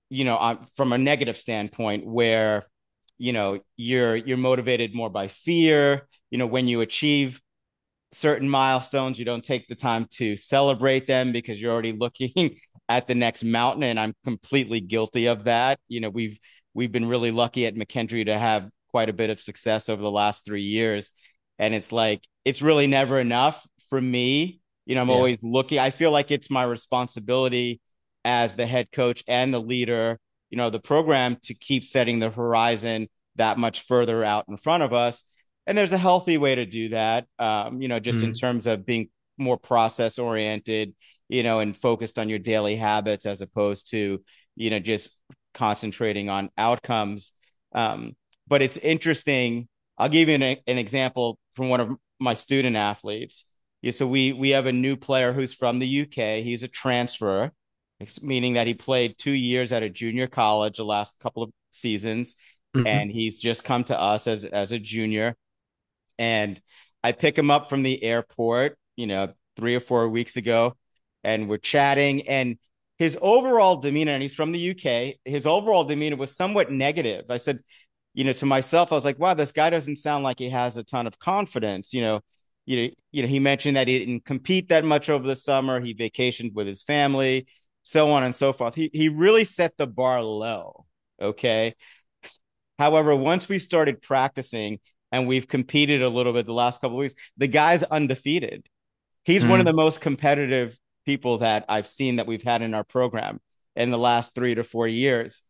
you 0.09 0.25
know, 0.25 0.59
from 0.77 0.93
a 0.93 0.99
negative 0.99 1.37
standpoint 1.37 2.07
where 2.07 2.65
you 3.21 3.35
know, 3.35 3.61
you're 3.77 4.17
you're 4.17 4.39
motivated 4.39 4.95
more 4.95 5.11
by 5.11 5.29
fear, 5.29 6.09
you 6.31 6.39
know, 6.39 6.47
when 6.47 6.67
you 6.67 6.81
achieve 6.81 7.39
certain 8.13 8.49
milestones 8.49 9.19
you 9.19 9.25
don't 9.25 9.45
take 9.45 9.69
the 9.69 9.75
time 9.75 10.07
to 10.11 10.37
celebrate 10.37 11.07
them 11.07 11.33
because 11.33 11.61
you're 11.61 11.73
already 11.73 11.93
looking 11.99 12.59
at 12.89 13.07
the 13.07 13.15
next 13.15 13.45
mountain 13.45 13.85
and 13.85 14.01
i'm 14.01 14.15
completely 14.25 14.81
guilty 14.81 15.27
of 15.27 15.45
that. 15.45 15.79
You 15.89 16.01
know 16.01 16.11
we've 16.11 16.39
we've 16.75 16.93
been 16.93 17.09
really 17.09 17.31
lucky 17.31 17.67
at 17.67 17.75
McKendree 17.75 18.27
to 18.27 18.39
have 18.39 18.69
quite 18.91 19.09
a 19.09 19.13
bit 19.13 19.31
of 19.31 19.41
success 19.41 19.89
over 19.89 20.03
the 20.03 20.11
last 20.11 20.45
three 20.45 20.63
years. 20.63 21.13
And 21.59 21.75
it's 21.75 21.93
like 21.93 22.27
it's 22.45 22.63
really 22.63 22.87
never 22.87 23.21
enough 23.21 23.67
for 23.89 24.01
me. 24.01 24.61
You 24.87 24.97
know 24.97 25.03
i'm 25.03 25.09
yeah. 25.09 25.15
always 25.15 25.45
looking 25.45 25.79
i 25.79 25.91
feel 25.91 26.11
like 26.11 26.33
it's 26.33 26.51
my 26.51 26.65
responsibility 26.65 27.81
as 28.25 28.57
the 28.57 28.67
head 28.67 28.91
coach 28.91 29.23
and 29.29 29.55
the 29.55 29.61
leader 29.61 30.19
you 30.51 30.57
know 30.59 30.69
the 30.69 30.81
program 30.81 31.37
to 31.45 31.55
keep 31.55 31.85
setting 31.85 32.19
the 32.19 32.31
horizon 32.31 33.09
that 33.37 33.57
much 33.57 33.83
further 33.83 34.25
out 34.25 34.47
in 34.49 34.57
front 34.57 34.83
of 34.83 34.93
us 34.93 35.23
and 35.67 35.77
there's 35.77 35.93
a 35.93 35.99
healthy 35.99 36.39
way 36.39 36.55
to 36.55 36.67
do 36.67 36.91
that 36.91 37.27
um, 37.39 37.81
you 37.81 37.89
know 37.89 38.01
just 38.01 38.21
mm. 38.21 38.25
in 38.25 38.33
terms 38.33 38.67
of 38.67 38.87
being 38.87 39.09
more 39.39 39.59
process 39.59 40.19
oriented 40.19 40.95
you 41.29 41.43
know 41.43 41.61
and 41.61 41.77
focused 41.77 42.19
on 42.19 42.29
your 42.29 42.39
daily 42.39 42.77
habits 42.77 43.27
as 43.27 43.41
opposed 43.41 43.91
to 43.91 44.23
you 44.57 44.71
know 44.71 44.79
just 44.79 45.11
concentrating 45.55 46.29
on 46.29 46.51
outcomes 46.59 47.33
um, 47.73 48.15
but 48.47 48.63
it's 48.63 48.77
interesting 48.79 49.69
i'll 49.99 50.09
give 50.09 50.29
you 50.29 50.35
an, 50.35 50.43
an 50.43 50.79
example 50.79 51.39
from 51.53 51.69
one 51.69 51.81
of 51.81 51.91
my 52.21 52.35
student 52.35 52.77
athletes 52.77 53.45
Yeah, 53.83 53.93
so 53.93 54.07
we 54.07 54.33
we 54.33 54.51
have 54.51 54.67
a 54.67 54.73
new 54.73 54.97
player 54.97 55.33
who's 55.33 55.55
from 55.55 55.79
the 55.79 56.03
UK. 56.03 56.45
He's 56.45 56.63
a 56.63 56.69
transfer, 56.69 57.51
meaning 58.23 58.55
that 58.55 58.67
he 58.67 58.75
played 58.75 59.17
two 59.19 59.33
years 59.33 59.73
at 59.73 59.83
a 59.83 59.89
junior 59.89 60.27
college 60.27 60.77
the 60.77 60.85
last 60.85 61.15
couple 61.21 61.43
of 61.43 61.51
seasons, 61.71 62.37
mm-hmm. 62.77 62.87
and 62.87 63.11
he's 63.11 63.39
just 63.39 63.65
come 63.65 63.85
to 63.85 63.99
us 63.99 64.27
as 64.27 64.45
as 64.45 64.73
a 64.73 64.79
junior. 64.79 65.35
And 66.21 66.61
I 67.03 67.13
pick 67.13 67.37
him 67.37 67.51
up 67.51 67.71
from 67.71 67.83
the 67.83 68.03
airport, 68.05 68.79
you 68.95 69.07
know, 69.07 69.33
three 69.57 69.75
or 69.75 69.81
four 69.81 70.07
weeks 70.11 70.37
ago, 70.37 70.77
and 71.25 71.49
we're 71.49 71.57
chatting. 71.57 72.29
And 72.29 72.59
his 72.99 73.17
overall 73.23 73.77
demeanor, 73.77 74.13
and 74.13 74.21
he's 74.21 74.35
from 74.35 74.53
the 74.53 74.59
UK, 74.59 75.19
his 75.25 75.47
overall 75.47 75.85
demeanor 75.85 76.17
was 76.17 76.37
somewhat 76.37 76.71
negative. 76.71 77.25
I 77.31 77.39
said, 77.39 77.61
you 78.13 78.25
know, 78.25 78.35
to 78.35 78.45
myself, 78.45 78.93
I 78.93 78.97
was 78.97 79.05
like, 79.07 79.19
wow, 79.19 79.33
this 79.33 79.51
guy 79.51 79.71
doesn't 79.71 79.97
sound 79.97 80.23
like 80.23 80.39
he 80.39 80.51
has 80.51 80.77
a 80.77 80.85
ton 80.85 81.07
of 81.07 81.19
confidence. 81.19 81.95
You 81.95 82.03
know, 82.03 82.21
you 82.67 82.77
know, 82.77 82.95
you 83.13 83.23
know, 83.23 83.29
he 83.29 83.39
mentioned 83.39 83.77
that 83.77 83.89
he 83.89 83.99
didn't 83.99 84.27
compete 84.27 84.69
that 84.69 84.85
much 84.85 85.09
over 85.09 85.27
the 85.27 85.37
summer. 85.37 85.81
He 85.81 85.95
vacationed 85.95 86.53
with 86.53 86.67
his 86.67 86.83
family, 86.83 87.47
so 87.83 88.11
on 88.11 88.25
and 88.25 88.35
so 88.35 88.53
forth. 88.53 88.75
He 88.75 88.91
he 88.93 89.09
really 89.09 89.45
set 89.45 89.73
the 89.79 89.87
bar 89.87 90.23
low. 90.23 90.85
Okay. 91.19 91.75
However, 92.79 93.17
once 93.17 93.49
we 93.49 93.59
started 93.59 94.03
practicing 94.03 94.81
and 95.13 95.27
we've 95.27 95.49
competed 95.49 96.03
a 96.03 96.09
little 96.09 96.33
bit 96.33 96.47
the 96.47 96.53
last 96.53 96.81
couple 96.81 96.97
of 96.97 97.01
weeks, 97.01 97.15
the 97.37 97.49
guy's 97.49 97.83
undefeated. 97.83 98.67
He's 99.25 99.45
mm. 99.45 99.51
one 99.51 99.61
of 99.61 99.65
mm. 99.65 99.71
the 99.71 99.77
most 99.77 100.01
competitive 100.01 100.79
people 101.05 101.39
that 101.39 101.65
I've 101.69 101.87
seen 101.87 102.17
that 102.17 102.27
we've 102.27 102.43
had 102.43 102.63
in 102.63 102.75
our 102.75 102.85
program 102.85 103.41
in 103.77 103.91
the 103.91 103.99
last 103.99 104.35
three 104.35 104.55
to 104.55 104.65
four 104.65 104.87
years. 104.87 105.43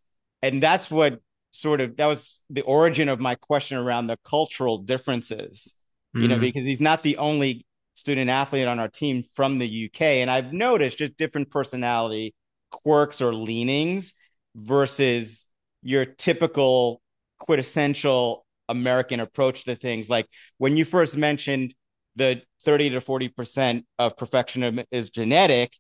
And 0.43 0.63
that's 0.63 0.91
what 0.91 1.21
sort 1.51 1.81
of 1.81 1.97
that 1.97 2.07
was 2.07 2.39
the 2.49 2.63
origin 2.63 3.09
of 3.09 3.21
my 3.21 3.35
question 3.35 3.77
around 3.77 4.07
the 4.07 4.19
cultural 4.25 4.79
differences, 4.79 5.75
mm-hmm. 6.15 6.23
you 6.23 6.29
know, 6.29 6.35
mm-hmm. 6.37 6.43
because 6.43 6.65
he's 6.65 6.81
not 6.81 7.03
the 7.03 7.17
only 7.19 7.67
student 7.95 8.31
athlete 8.31 8.67
on 8.67 8.79
our 8.79 8.89
team 8.89 9.23
from 9.35 9.59
the 9.59 9.91
UK. 9.91 10.03
And 10.03 10.31
I've 10.31 10.53
noticed 10.53 10.99
just 10.99 11.17
different 11.17 11.51
personality 11.51 12.35
quirks 12.71 13.21
or 13.21 13.35
leanings 13.35 14.15
versus 14.55 15.47
your 15.83 16.05
typical 16.05 17.03
quintessential 17.39 18.47
American 18.71 19.21
approach 19.21 19.65
to 19.65 19.77
things. 19.77 20.09
Like 20.09 20.27
when 20.59 20.77
you 20.77 20.85
first 20.85 21.17
mentioned 21.17 21.75
the 22.17 22.43
30 22.65 22.91
to 22.91 23.01
40% 23.01 23.85
of 23.99 24.17
perfectionism 24.17 24.85
is 24.91 25.11
genetic, 25.11 25.77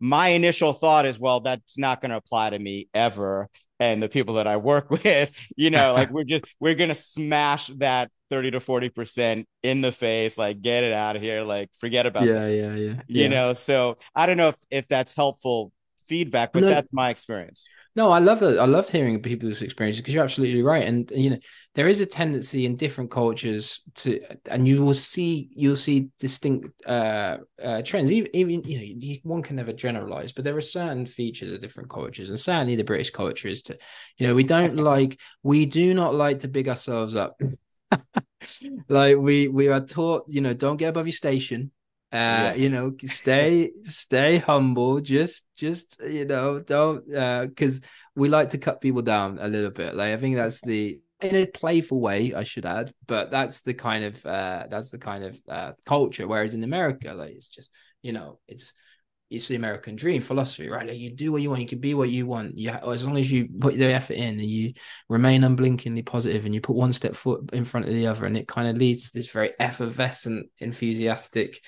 my 0.00 0.28
initial 0.28 0.72
thought 0.72 1.06
is, 1.06 1.18
well, 1.18 1.40
that's 1.40 1.78
not 1.78 2.00
going 2.00 2.10
to 2.10 2.16
apply 2.16 2.50
to 2.50 2.58
me 2.58 2.88
ever 2.94 3.48
and 3.80 4.02
the 4.02 4.08
people 4.08 4.34
that 4.34 4.46
I 4.46 4.58
work 4.58 4.90
with, 5.04 5.30
you 5.56 5.70
know, 5.70 5.94
like 5.94 6.10
we're 6.10 6.24
just 6.24 6.44
we're 6.60 6.74
gonna 6.74 6.94
smash 6.94 7.68
that 7.78 8.10
30 8.28 8.52
to 8.52 8.60
40 8.60 8.90
percent 8.90 9.48
in 9.62 9.80
the 9.80 9.90
face, 9.90 10.38
like 10.38 10.60
get 10.60 10.84
it 10.84 10.92
out 10.92 11.16
of 11.16 11.22
here, 11.22 11.42
like 11.42 11.70
forget 11.80 12.06
about 12.06 12.24
yeah, 12.24 12.34
that. 12.34 12.52
yeah, 12.52 12.74
yeah. 12.74 13.02
You 13.08 13.22
yeah. 13.22 13.28
know, 13.28 13.54
so 13.54 13.96
I 14.14 14.26
don't 14.26 14.36
know 14.36 14.50
if, 14.50 14.56
if 14.70 14.88
that's 14.88 15.14
helpful 15.14 15.72
feedback, 16.06 16.52
but 16.52 16.62
no, 16.62 16.68
that's 16.68 16.92
my 16.92 17.08
experience. 17.10 17.68
No, 17.96 18.12
I 18.12 18.20
love 18.20 18.40
that. 18.40 18.58
I 18.58 18.66
love 18.66 18.88
hearing 18.88 19.20
people's 19.20 19.62
experiences 19.62 20.00
because 20.00 20.14
you're 20.14 20.22
absolutely 20.22 20.62
right. 20.62 20.86
And 20.86 21.10
you 21.10 21.30
know, 21.30 21.38
there 21.74 21.88
is 21.88 22.00
a 22.00 22.06
tendency 22.06 22.64
in 22.64 22.76
different 22.76 23.10
cultures 23.10 23.80
to, 23.96 24.20
and 24.46 24.66
you 24.68 24.82
will 24.82 24.94
see 24.94 25.48
you'll 25.54 25.74
see 25.76 26.08
distinct 26.18 26.68
uh, 26.86 27.38
uh, 27.62 27.82
trends. 27.82 28.12
Even, 28.12 28.30
even 28.34 28.62
you 28.62 28.78
know, 28.78 28.84
you, 28.84 29.18
one 29.24 29.42
can 29.42 29.56
never 29.56 29.72
generalize, 29.72 30.30
but 30.30 30.44
there 30.44 30.56
are 30.56 30.60
certain 30.60 31.04
features 31.04 31.50
of 31.50 31.60
different 31.60 31.90
cultures, 31.90 32.30
and 32.30 32.38
certainly 32.38 32.76
the 32.76 32.84
British 32.84 33.10
culture 33.10 33.48
is 33.48 33.62
to, 33.62 33.76
you 34.18 34.26
know, 34.26 34.34
we 34.34 34.44
don't 34.44 34.76
like, 34.92 35.18
we 35.42 35.66
do 35.66 35.92
not 35.92 36.14
like 36.14 36.40
to 36.40 36.48
big 36.48 36.68
ourselves 36.68 37.14
up. 37.16 37.40
like 38.88 39.16
we 39.16 39.48
we 39.48 39.68
are 39.68 39.80
taught, 39.80 40.24
you 40.28 40.40
know, 40.40 40.54
don't 40.54 40.76
get 40.76 40.88
above 40.90 41.06
your 41.06 41.12
station 41.12 41.70
uh 42.12 42.16
yeah. 42.16 42.54
you 42.54 42.68
know 42.68 42.92
stay 43.04 43.70
stay 43.82 44.38
humble 44.38 45.00
just 45.00 45.44
just 45.56 46.00
you 46.02 46.24
know 46.24 46.60
don't 46.60 47.14
uh 47.14 47.46
because 47.46 47.80
we 48.16 48.28
like 48.28 48.50
to 48.50 48.58
cut 48.58 48.80
people 48.80 49.02
down 49.02 49.38
a 49.40 49.48
little 49.48 49.70
bit 49.70 49.94
like 49.94 50.12
i 50.12 50.16
think 50.16 50.34
that's 50.34 50.60
the 50.62 50.98
in 51.20 51.36
a 51.36 51.46
playful 51.46 52.00
way 52.00 52.34
i 52.34 52.42
should 52.42 52.66
add 52.66 52.92
but 53.06 53.30
that's 53.30 53.60
the 53.60 53.74
kind 53.74 54.04
of 54.04 54.26
uh 54.26 54.66
that's 54.68 54.90
the 54.90 54.98
kind 54.98 55.22
of 55.22 55.40
uh 55.48 55.72
culture 55.86 56.26
whereas 56.26 56.54
in 56.54 56.64
america 56.64 57.12
like 57.12 57.30
it's 57.30 57.48
just 57.48 57.70
you 58.02 58.12
know 58.12 58.40
it's 58.48 58.72
it's 59.30 59.46
the 59.46 59.54
American 59.54 59.94
dream 59.94 60.20
philosophy, 60.20 60.68
right? 60.68 60.86
Like 60.86 60.98
you 60.98 61.12
do 61.12 61.30
what 61.30 61.40
you 61.40 61.50
want, 61.50 61.62
you 61.62 61.68
can 61.68 61.78
be 61.78 61.94
what 61.94 62.10
you 62.10 62.26
want. 62.26 62.58
You 62.58 62.70
as 62.70 63.06
long 63.06 63.16
as 63.16 63.30
you 63.30 63.48
put 63.60 63.74
the 63.74 63.86
effort 63.86 64.14
in 64.14 64.40
and 64.40 64.42
you 64.42 64.72
remain 65.08 65.44
unblinkingly 65.44 66.02
positive 66.04 66.44
and 66.44 66.54
you 66.54 66.60
put 66.60 66.74
one 66.74 66.92
step 66.92 67.14
foot 67.14 67.50
in 67.52 67.64
front 67.64 67.86
of 67.86 67.92
the 67.92 68.08
other, 68.08 68.26
and 68.26 68.36
it 68.36 68.48
kind 68.48 68.68
of 68.68 68.76
leads 68.76 69.04
to 69.04 69.10
this 69.14 69.30
very 69.30 69.52
effervescent, 69.60 70.46
enthusiastic 70.58 71.64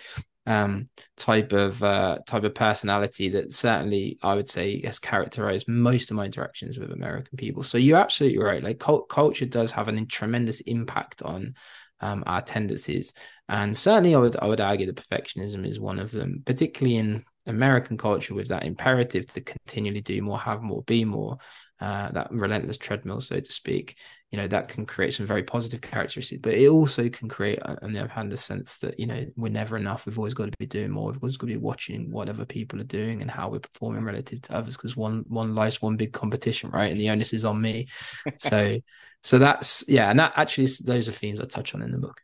um, 0.47 0.89
type 1.17 1.53
of 1.53 1.83
uh, 1.83 2.19
type 2.27 2.45
of 2.45 2.55
personality 2.55 3.29
that 3.31 3.53
certainly 3.53 4.19
I 4.23 4.35
would 4.35 4.51
say 4.51 4.81
has 4.85 4.99
characterized 4.99 5.69
most 5.69 6.11
of 6.11 6.17
my 6.17 6.25
interactions 6.25 6.79
with 6.79 6.93
American 6.93 7.37
people. 7.37 7.63
So 7.63 7.79
you're 7.79 8.01
absolutely 8.01 8.43
right. 8.43 8.63
Like 8.63 8.81
cult- 8.81 9.09
culture 9.09 9.47
does 9.47 9.71
have 9.73 9.89
a 9.89 10.05
tremendous 10.07 10.61
impact 10.61 11.23
on 11.23 11.55
um, 12.01 12.25
our 12.27 12.41
tendencies, 12.41 13.15
and 13.49 13.77
certainly 13.77 14.15
I 14.15 14.19
would 14.19 14.37
I 14.37 14.47
would 14.47 14.61
argue 14.61 14.87
that 14.87 14.97
perfectionism 14.97 15.67
is 15.67 15.79
one 15.79 16.01
of 16.01 16.11
them, 16.11 16.43
particularly 16.45 16.97
in 16.97 17.25
American 17.47 17.97
culture 17.97 18.35
with 18.35 18.49
that 18.49 18.65
imperative 18.65 19.27
to 19.29 19.41
continually 19.41 20.01
do 20.01 20.21
more, 20.23 20.39
have 20.39 20.63
more, 20.63 20.83
be 20.83 21.05
more 21.05 21.39
uh, 21.83 22.13
that 22.13 22.29
relentless 22.31 22.77
treadmill, 22.77 23.21
so 23.21 23.41
to 23.41 23.53
speak, 23.53 23.97
you 24.31 24.39
know, 24.39 24.47
that 24.47 24.69
can 24.69 24.87
create 24.87 25.13
some 25.13 25.27
very 25.27 25.43
positive 25.43 25.81
characteristics, 25.81 26.41
but 26.41 26.55
it 26.55 26.69
also 26.69 27.09
can 27.09 27.29
create, 27.29 27.59
on 27.61 27.93
the 27.93 27.99
other 27.99 28.09
hand, 28.09 28.31
the 28.31 28.37
sense 28.37 28.79
that, 28.79 29.01
you 29.01 29.07
know, 29.07 29.27
we're 29.35 29.49
never 29.49 29.77
enough. 29.77 30.07
We've 30.07 30.17
always 30.17 30.33
got 30.33 30.45
to 30.45 30.57
be 30.61 30.67
doing 30.67 30.93
more. 30.93 31.09
We've 31.09 31.21
always 31.21 31.37
got 31.37 31.49
to 31.49 31.55
be 31.55 31.59
watching 31.59 32.09
what 32.13 32.29
other 32.29 32.45
people 32.45 32.81
are 32.81 32.85
doing 32.85 33.21
and 33.21 33.29
how 33.29 33.49
we're 33.49 33.59
performing 33.59 34.05
relative 34.05 34.43
to 34.43 34.55
others 34.55 34.77
because 34.77 34.97
one, 34.97 35.25
one 35.27 35.57
life's 35.57 35.83
one 35.83 35.97
big 35.97 36.13
competition, 36.13 36.71
right? 36.71 36.93
And 36.93 37.01
the 37.01 37.11
onus 37.11 37.33
is 37.33 37.45
on 37.45 37.61
me. 37.61 37.89
so, 38.39 38.79
so 39.25 39.41
that's, 39.41 39.85
yeah. 39.89 40.09
And 40.09 40.21
that 40.21 40.35
actually, 40.37 40.69
those 40.85 41.09
are 41.09 41.13
themes 41.13 41.41
I 41.41 41.47
touch 41.47 41.75
on 41.75 41.83
in 41.83 41.91
the 41.91 41.99
book. 41.99 42.21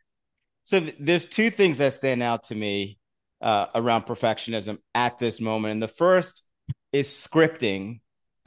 So 0.63 0.79
th- 0.79 0.95
there's 1.01 1.25
two 1.25 1.49
things 1.49 1.79
that 1.79 1.91
stand 1.91 2.23
out 2.23 2.45
to 2.45 2.55
me 2.55 2.97
uh, 3.41 3.65
around 3.75 4.05
perfectionism 4.05 4.77
at 4.95 5.19
this 5.19 5.41
moment. 5.41 5.73
And 5.73 5.83
the 5.83 5.89
first 5.89 6.43
is 6.93 7.09
scripting 7.09 7.99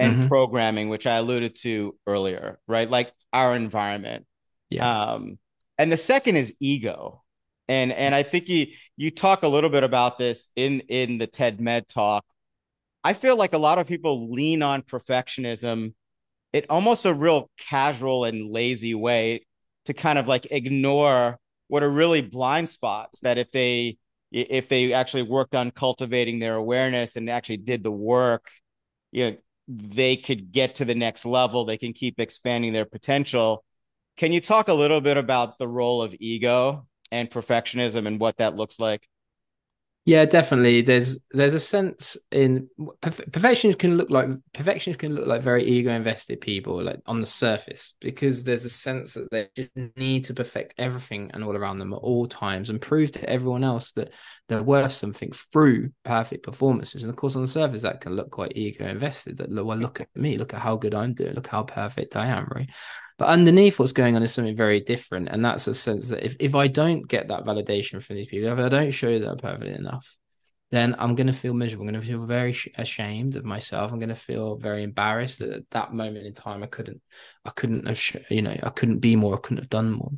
and 0.03 0.17
mm-hmm. 0.17 0.29
programming, 0.29 0.89
which 0.89 1.07
I 1.07 1.17
alluded 1.17 1.55
to 1.57 1.97
earlier, 2.07 2.59
right? 2.67 2.91
Like 2.91 3.13
our 3.33 3.55
environment. 3.55 4.27
Yeah. 4.69 4.89
Um, 4.89 5.39
and 5.79 5.93
the 5.93 5.97
second 5.97 6.37
is 6.37 6.53
ego. 6.61 7.23
And 7.69 7.93
and 7.93 8.15
I 8.15 8.25
think 8.25 8.49
you 8.49 8.67
you 8.97 9.11
talk 9.11 9.45
a 9.45 9.49
little 9.49 9.71
bit 9.71 9.85
about 9.85 10.19
this 10.19 10.49
in 10.57 10.81
in 10.89 11.19
the 11.19 11.27
TED 11.27 11.61
Med 11.61 11.89
talk. 11.89 12.25
I 13.05 13.13
feel 13.13 13.37
like 13.37 13.53
a 13.53 13.59
lot 13.59 13.79
of 13.79 13.87
people 13.87 14.33
lean 14.33 14.63
on 14.63 14.83
perfectionism 14.83 15.95
in 16.53 16.65
almost 16.69 17.07
a 17.07 17.15
real 17.15 17.49
casual 17.59 18.25
and 18.25 18.51
lazy 18.51 18.95
way 18.95 19.47
to 19.87 19.95
kind 19.95 20.19
of 20.19 20.29
like 20.29 20.49
ignore 20.51 21.39
what 21.69 21.83
are 21.83 21.91
really 21.91 22.21
blind 22.21 22.69
spots 22.69 23.21
that 23.21 23.39
if 23.39 23.51
they 23.53 23.97
if 24.31 24.69
they 24.69 24.93
actually 24.93 25.23
worked 25.23 25.55
on 25.55 25.71
cultivating 25.71 26.39
their 26.39 26.57
awareness 26.57 27.17
and 27.17 27.31
actually 27.31 27.57
did 27.57 27.83
the 27.83 27.91
work 27.91 28.51
you 29.13 29.31
know 29.31 29.37
they 29.69 30.17
could 30.17 30.53
get 30.53 30.77
to 30.77 30.85
the 30.85 30.95
next 30.95 31.25
level, 31.25 31.65
they 31.65 31.79
can 31.79 31.93
keep 31.93 32.19
expanding 32.19 32.73
their 32.73 32.85
potential. 32.85 33.65
Can 34.17 34.33
you 34.33 34.41
talk 34.41 34.69
a 34.69 34.75
little 34.75 35.01
bit 35.01 35.17
about 35.17 35.59
the 35.59 35.69
role 35.69 36.03
of 36.03 36.15
ego 36.19 36.87
and 37.11 37.31
perfectionism 37.31 38.07
and 38.07 38.21
what 38.21 38.39
that 38.39 38.57
looks 38.57 38.79
like? 38.79 39.07
Yeah, 40.05 40.25
definitely. 40.25 40.83
There's 40.83 41.21
there's 41.31 41.55
a 41.55 41.61
sense 41.61 42.17
in 42.33 42.69
perfectionists 43.01 43.79
can 43.81 43.97
look 43.97 44.11
like 44.11 44.29
perfections 44.53 44.97
can 44.97 45.15
look 45.15 45.29
like 45.29 45.43
very 45.43 45.63
ego 45.65 45.93
invested 45.93 46.41
people, 46.41 46.83
like 46.83 47.01
on 47.07 47.21
the 47.21 47.27
surface, 47.27 47.95
because 48.01 48.43
there's 48.43 48.65
a 48.65 48.71
sense 48.71 49.15
that 49.15 49.31
they 49.31 49.49
just 49.55 49.71
need 49.97 50.25
to 50.25 50.35
perfect 50.35 50.75
everything 50.77 51.31
and 51.33 51.45
all 51.45 51.57
around 51.57 51.79
them 51.79 51.93
at 51.93 51.99
all 51.99 52.27
times 52.27 52.69
and 52.69 52.81
prove 52.81 53.13
to 53.13 53.31
everyone 53.31 53.63
else 53.63 53.93
that 53.93 54.11
they're 54.49 54.65
worth 54.65 54.93
something 54.93 55.31
through 55.53 55.91
perfect 56.05 56.43
performances. 56.43 57.05
And 57.05 57.11
of 57.11 57.15
course, 57.17 57.37
on 57.37 57.43
the 57.43 57.49
surface, 57.49 57.83
that 57.83 58.01
can 58.01 58.17
look 58.17 58.33
quite 58.33 58.57
ego 58.57 58.85
invested. 58.89 59.37
That 59.39 59.51
well, 59.53 59.79
look 59.79 60.01
at 60.01 60.09
me, 60.17 60.37
look 60.37 60.53
at 60.53 60.61
how 60.61 60.77
good 60.77 60.97
I'm 60.97 61.15
doing, 61.15 61.35
look 61.35 61.47
how 61.47 61.63
perfect 61.63 62.17
I 62.17 62.27
am, 62.27 62.49
right? 62.53 62.69
But 63.23 63.29
underneath 63.29 63.79
what's 63.79 63.93
going 63.93 64.17
on 64.17 64.25
is 64.25 64.35
something 64.35 64.57
very 64.57 64.81
different. 64.81 65.29
And 65.29 65.45
that's 65.45 65.69
a 65.69 65.77
sense 65.77 66.09
that 66.09 66.25
if, 66.25 66.35
if 66.41 66.57
I 66.57 66.67
don't 66.67 67.07
get 67.07 67.29
that 67.29 67.45
validation 67.45 68.03
from 68.03 68.17
these 68.17 68.27
people, 68.27 68.49
if 68.49 68.59
I 68.59 68.69
don't 68.69 68.91
show 68.91 69.17
that 69.17 69.29
I'm 69.31 69.37
perfect 69.37 69.79
enough, 69.79 70.17
then 70.73 70.97
I'm 70.99 71.15
going 71.15 71.29
to 71.29 71.33
feel 71.33 71.55
miserable. 71.55 71.87
I'm 71.87 71.93
going 71.93 72.03
to 72.03 72.09
feel 72.09 72.27
very 72.27 72.57
ashamed 72.79 73.37
of 73.37 73.45
myself. 73.45 73.93
I'm 73.93 74.01
going 74.01 74.09
to 74.09 74.17
feel 74.17 74.57
very 74.57 74.83
embarrassed 74.83 75.39
that 75.39 75.51
at 75.51 75.71
that 75.71 75.95
moment 75.95 76.27
in 76.27 76.33
time 76.33 76.65
I 76.65 76.67
couldn't, 76.67 77.01
I 77.45 77.51
couldn't 77.51 77.87
have, 77.87 78.03
you 78.29 78.43
know, 78.43 78.59
I 78.61 78.71
couldn't 78.71 78.99
be 78.99 79.15
more. 79.15 79.37
I 79.37 79.41
couldn't 79.41 79.63
have 79.63 79.71
done 79.71 79.93
more. 79.93 80.11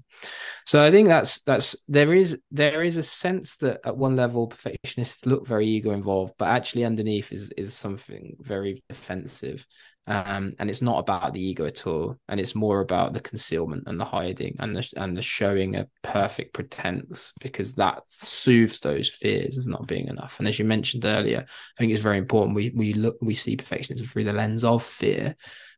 So 0.65 0.83
I 0.83 0.91
think 0.91 1.09
that's 1.09 1.43
that's 1.43 1.77
there 1.87 2.15
is 2.15 2.39
there 2.53 2.83
is 2.83 2.97
a 2.97 3.03
sense 3.03 3.59
that 3.59 3.81
at 3.85 3.99
one 3.99 4.17
level 4.17 4.47
perfectionists 4.47 5.27
look 5.27 5.47
very 5.47 5.67
ego 5.67 5.91
involved, 5.91 6.33
but 6.39 6.49
actually 6.49 6.87
underneath 6.87 7.33
is 7.33 7.51
is 7.51 7.75
something 7.75 8.37
very 8.41 8.83
defensive 8.89 9.67
um, 10.07 10.53
and 10.59 10.69
it's 10.69 10.83
not 10.83 10.99
about 10.99 11.33
the 11.33 11.43
ego 11.45 11.65
at 11.65 11.87
all 11.87 12.17
and 12.29 12.39
it's 12.39 12.55
more 12.55 12.81
about 12.81 13.15
the 13.15 13.21
concealment 13.21 13.85
and 13.87 13.99
the 13.99 14.05
hiding 14.05 14.55
and 14.59 14.77
the 14.77 14.87
and 14.97 15.17
the 15.17 15.23
showing 15.23 15.77
a 15.77 15.89
perfect 16.03 16.53
pretense 16.53 17.33
because 17.41 17.75
that 17.75 18.03
soothes 18.07 18.81
those 18.81 19.09
fears 19.09 19.57
of 19.57 19.67
not 19.67 19.87
being 19.87 20.09
enough. 20.09 20.39
And 20.39 20.49
as 20.49 20.59
you 20.59 20.65
mentioned 20.65 21.05
earlier 21.05 21.45
i 21.47 21.79
think 21.79 21.93
it's 21.93 22.03
very 22.03 22.19
important 22.19 22.55
we 22.55 22.71
we 22.75 22.93
look 22.93 23.17
we 23.23 23.35
see 23.35 23.57
perfectionism 23.57 24.07
through 24.07 24.25
the 24.25 24.33
lens 24.33 24.65
of 24.65 24.83
fear 24.83 25.35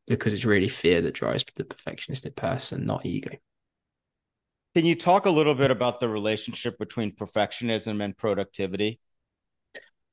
because 0.06 0.34
it's 0.34 0.44
really 0.44 0.68
fear 0.68 1.00
that 1.00 1.14
drives 1.14 1.44
the 1.56 1.64
perfectionistic 1.64 2.36
person 2.36 2.86
not 2.86 3.06
ego. 3.06 3.30
Can 4.74 4.84
you 4.84 4.94
talk 4.94 5.26
a 5.26 5.30
little 5.30 5.54
bit 5.54 5.70
about 5.70 6.00
the 6.00 6.08
relationship 6.08 6.78
between 6.78 7.12
perfectionism 7.12 8.02
and 8.02 8.16
productivity 8.16 9.00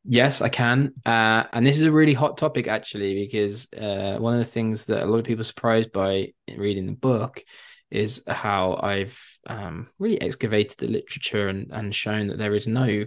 Yes, 0.06 0.42
I 0.42 0.50
can. 0.50 0.94
Uh, 1.06 1.46
and 1.54 1.66
this 1.66 1.80
is 1.80 1.88
a 1.88 1.92
really 1.92 2.14
hot 2.14 2.38
topic, 2.38 2.68
actually, 2.68 3.16
because 3.16 3.72
uh, 3.74 4.18
one 4.20 4.34
of 4.34 4.40
the 4.40 4.46
things 4.52 4.88
that 4.88 5.04
a 5.04 5.06
lot 5.06 5.20
of 5.20 5.26
people 5.26 5.42
are 5.42 5.46
surprised 5.46 5.92
by 5.94 6.34
reading 6.58 6.86
the 6.86 6.92
book 6.94 7.44
is 7.90 8.22
how 8.28 8.78
I've 8.82 9.18
um, 9.48 9.88
really 10.00 10.22
excavated 10.22 10.78
the 10.78 10.88
literature 10.88 11.48
and, 11.48 11.68
and 11.72 11.96
shown 11.96 12.28
that 12.28 12.38
there 12.38 12.56
is 12.56 12.68
no 12.68 13.06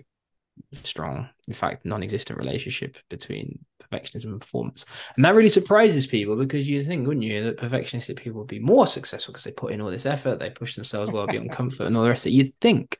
strong, 0.73 1.29
in 1.49 1.55
fact, 1.55 1.85
non 1.85 2.03
existent 2.03 2.38
relationship 2.38 2.97
between 3.11 3.59
perfectionism 3.83 4.26
and 4.26 4.41
performance. 4.41 4.85
And 5.17 5.25
that 5.25 5.35
really 5.35 5.49
surprises 5.49 6.07
people 6.07 6.37
because 6.37 6.69
you 6.69 6.83
think, 6.83 7.07
wouldn't 7.07 7.26
you, 7.26 7.45
that 7.45 7.59
perfectionistic 7.59 8.17
people 8.17 8.41
would 8.41 8.49
be 8.49 8.59
more 8.59 8.87
successful 8.87 9.33
because 9.33 9.45
they 9.45 9.50
put 9.50 9.73
in 9.73 9.81
all 9.81 9.91
this 9.91 10.07
effort, 10.07 10.38
they 10.38 10.50
push 10.50 10.76
themselves 10.76 11.11
well 11.11 11.26
beyond 11.26 11.50
comfort 11.53 11.85
and 11.85 11.97
all 11.97 12.03
the 12.03 12.09
rest 12.09 12.25
of 12.25 12.31
it. 12.31 12.37
You'd 12.37 12.59
think. 12.61 12.97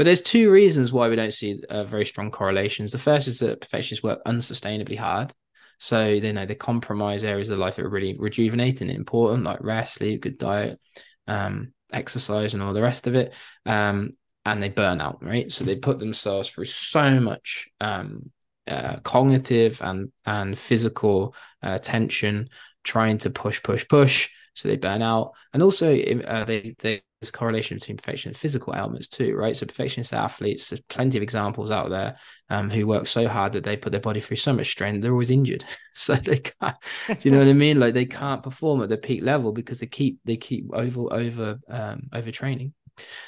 But 0.00 0.06
there's 0.06 0.22
two 0.22 0.50
reasons 0.50 0.94
why 0.94 1.10
we 1.10 1.16
don't 1.16 1.30
see 1.30 1.60
uh, 1.68 1.84
very 1.84 2.06
strong 2.06 2.30
correlations. 2.30 2.90
The 2.90 2.96
first 2.96 3.28
is 3.28 3.40
that 3.40 3.60
perfectionists 3.60 4.02
work 4.02 4.24
unsustainably 4.24 4.96
hard. 4.96 5.30
So 5.78 6.18
they 6.18 6.32
know 6.32 6.46
they 6.46 6.54
compromise 6.54 7.22
areas 7.22 7.50
of 7.50 7.58
life 7.58 7.76
that 7.76 7.84
are 7.84 7.90
really 7.90 8.16
rejuvenating 8.18 8.88
and 8.88 8.96
important, 8.96 9.44
like 9.44 9.62
rest, 9.62 9.92
sleep, 9.92 10.22
good 10.22 10.38
diet, 10.38 10.80
um, 11.26 11.74
exercise, 11.92 12.54
and 12.54 12.62
all 12.62 12.72
the 12.72 12.80
rest 12.80 13.08
of 13.08 13.14
it. 13.14 13.34
Um, 13.66 14.12
and 14.46 14.62
they 14.62 14.70
burn 14.70 15.02
out, 15.02 15.22
right? 15.22 15.52
So 15.52 15.66
they 15.66 15.76
put 15.76 15.98
themselves 15.98 16.48
through 16.48 16.64
so 16.64 17.20
much 17.20 17.68
um, 17.78 18.30
uh, 18.66 19.00
cognitive 19.00 19.82
and 19.82 20.12
and 20.24 20.58
physical 20.58 21.34
uh, 21.62 21.78
tension, 21.78 22.48
trying 22.84 23.18
to 23.18 23.28
push, 23.28 23.62
push, 23.62 23.86
push. 23.86 24.30
So 24.54 24.66
they 24.70 24.76
burn 24.76 25.02
out, 25.02 25.32
and 25.52 25.62
also 25.62 25.94
uh, 25.94 26.46
they 26.46 26.74
they 26.78 27.02
there's 27.20 27.30
correlation 27.30 27.76
between 27.76 27.98
perfection 27.98 28.30
and 28.30 28.36
physical 28.36 28.74
ailments 28.74 29.06
too, 29.06 29.34
right? 29.34 29.54
So 29.54 29.66
perfectionist 29.66 30.14
athletes, 30.14 30.70
there's 30.70 30.80
plenty 30.80 31.18
of 31.18 31.22
examples 31.22 31.70
out 31.70 31.90
there 31.90 32.16
um, 32.48 32.70
who 32.70 32.86
work 32.86 33.06
so 33.06 33.28
hard 33.28 33.52
that 33.52 33.64
they 33.64 33.76
put 33.76 33.92
their 33.92 34.00
body 34.00 34.20
through 34.20 34.38
so 34.38 34.54
much 34.54 34.70
strain, 34.70 35.00
they're 35.00 35.12
always 35.12 35.30
injured. 35.30 35.64
so 35.92 36.14
they 36.14 36.38
can't, 36.38 36.76
do 37.08 37.16
you 37.20 37.30
know 37.30 37.40
what 37.40 37.48
I 37.48 37.52
mean? 37.52 37.78
Like 37.78 37.92
they 37.92 38.06
can't 38.06 38.42
perform 38.42 38.82
at 38.82 38.88
the 38.88 38.96
peak 38.96 39.22
level 39.22 39.52
because 39.52 39.80
they 39.80 39.86
keep 39.86 40.18
they 40.24 40.36
keep 40.36 40.64
over 40.72 41.12
over 41.12 41.58
um, 41.68 42.08
overtraining. 42.12 42.72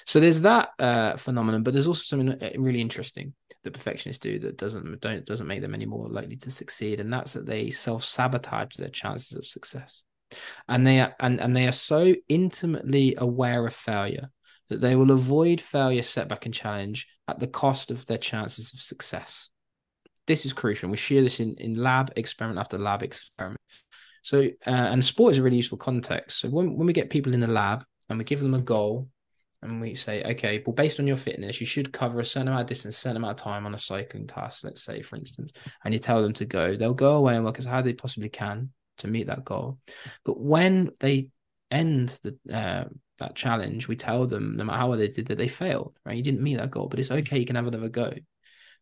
So 0.07 0.21
there's 0.21 0.41
that 0.43 0.71
uh, 0.79 1.17
phenomenon, 1.17 1.63
but 1.63 1.75
there's 1.75 1.87
also 1.87 2.03
something 2.03 2.31
uh, 2.31 2.51
really 2.59 2.81
interesting 2.81 3.35
that 3.63 3.73
perfectionists 3.73 4.21
do 4.21 4.39
that 4.39 4.57
doesn't 4.57 5.01
don't 5.01 5.27
doesn't 5.27 5.47
make 5.47 5.61
them 5.61 5.75
any 5.75 5.87
more 5.87 6.09
likely 6.09 6.37
to 6.37 6.51
succeed, 6.51 6.99
and 6.99 7.13
that's 7.13 7.35
that 7.35 7.45
they 7.45 7.71
self 7.71 8.05
sabotage 8.05 8.77
their 8.77 8.89
chances 8.89 9.37
of 9.37 9.45
success 9.45 10.03
and 10.69 10.87
they 10.87 11.01
are 11.01 11.15
and, 11.21 11.41
and 11.41 11.57
they 11.57 11.67
are 11.67 11.73
so 11.73 12.15
intimately 12.29 13.15
aware 13.19 13.67
of 13.67 13.75
failure 13.75 14.31
that 14.69 14.81
they 14.81 14.97
will 14.97 15.11
avoid 15.11 15.61
failure 15.61 16.03
setback 16.03 16.47
and 16.47 16.55
challenge 16.55 17.07
at 17.29 17.39
the 17.39 17.47
cost 17.47 17.91
of 17.91 18.07
their 18.07 18.19
chances 18.19 18.73
of 18.73 18.81
success. 18.81 19.49
This 20.27 20.47
is 20.47 20.53
crucial 20.53 20.91
we 20.91 20.97
share 20.97 21.23
this 21.23 21.41
in, 21.41 21.57
in 21.57 21.75
lab 21.75 22.13
experiment 22.17 22.61
after 22.61 22.79
lab 22.79 23.03
experiment. 23.03 23.61
So 24.23 24.43
uh, 24.67 24.71
and 24.71 25.05
sport 25.05 25.33
is 25.33 25.39
a 25.39 25.43
really 25.43 25.57
useful 25.57 25.79
context. 25.79 26.39
So 26.41 26.49
when, 26.49 26.77
when 26.77 26.87
we 26.87 26.93
get 26.93 27.11
people 27.11 27.35
in 27.35 27.41
the 27.41 27.49
lab 27.49 27.85
and 28.09 28.19
we 28.19 28.25
give 28.25 28.41
them 28.41 28.55
a 28.55 28.61
goal 28.61 29.09
and 29.63 29.81
we 29.81 29.95
say, 29.95 30.23
okay, 30.25 30.63
well, 30.67 30.75
based 30.75 30.99
on 30.99 31.07
your 31.07 31.17
fitness, 31.17 31.61
you 31.61 31.67
should 31.67 31.93
cover 31.93 32.21
a 32.21 32.25
certain 32.25 32.49
amount 32.49 32.63
of 32.63 32.67
distance, 32.67 32.97
certain 32.97 33.17
amount 33.17 33.41
of 33.41 33.45
time 33.45 33.65
on 33.65 33.75
a 33.75 33.79
cycling 33.79 34.27
task, 34.27 34.65
let's 34.65 34.83
say, 34.83 35.03
for 35.03 35.17
instance, 35.17 35.53
and 35.85 35.95
you 35.95 36.01
tell 36.01 36.21
them 36.21 36.33
to 36.35 36.45
go, 36.45 36.77
they'll 36.77 36.95
go 36.95 37.13
away 37.15 37.37
and 37.37 37.45
work 37.45 37.59
as 37.59 37.65
hard 37.65 37.85
as 37.85 37.91
they 37.91 37.95
possibly 37.95 38.29
can 38.29 38.71
to 39.03 39.09
meet 39.09 39.29
that 39.29 39.45
goal. 39.45 39.79
But 40.25 40.41
when 40.41 40.91
they 41.01 41.29
end 41.71 42.19
the 42.23 42.39
uh, 42.53 42.85
that 43.19 43.35
challenge, 43.35 43.89
we 43.89 43.97
tell 43.97 44.27
them 44.27 44.57
no 44.57 44.65
matter 44.65 44.79
how 44.79 44.89
well 44.89 44.99
they 44.99 45.09
did 45.09 45.27
that 45.29 45.39
they 45.39 45.49
failed, 45.49 45.97
right? 46.05 46.17
You 46.17 46.23
didn't 46.23 46.43
meet 46.43 46.57
that 46.57 46.71
goal, 46.71 46.89
but 46.89 46.99
it's 46.99 47.11
okay. 47.11 47.39
You 47.39 47.47
can 47.47 47.57
have 47.57 47.67
another 47.67 47.89
go. 47.89 48.13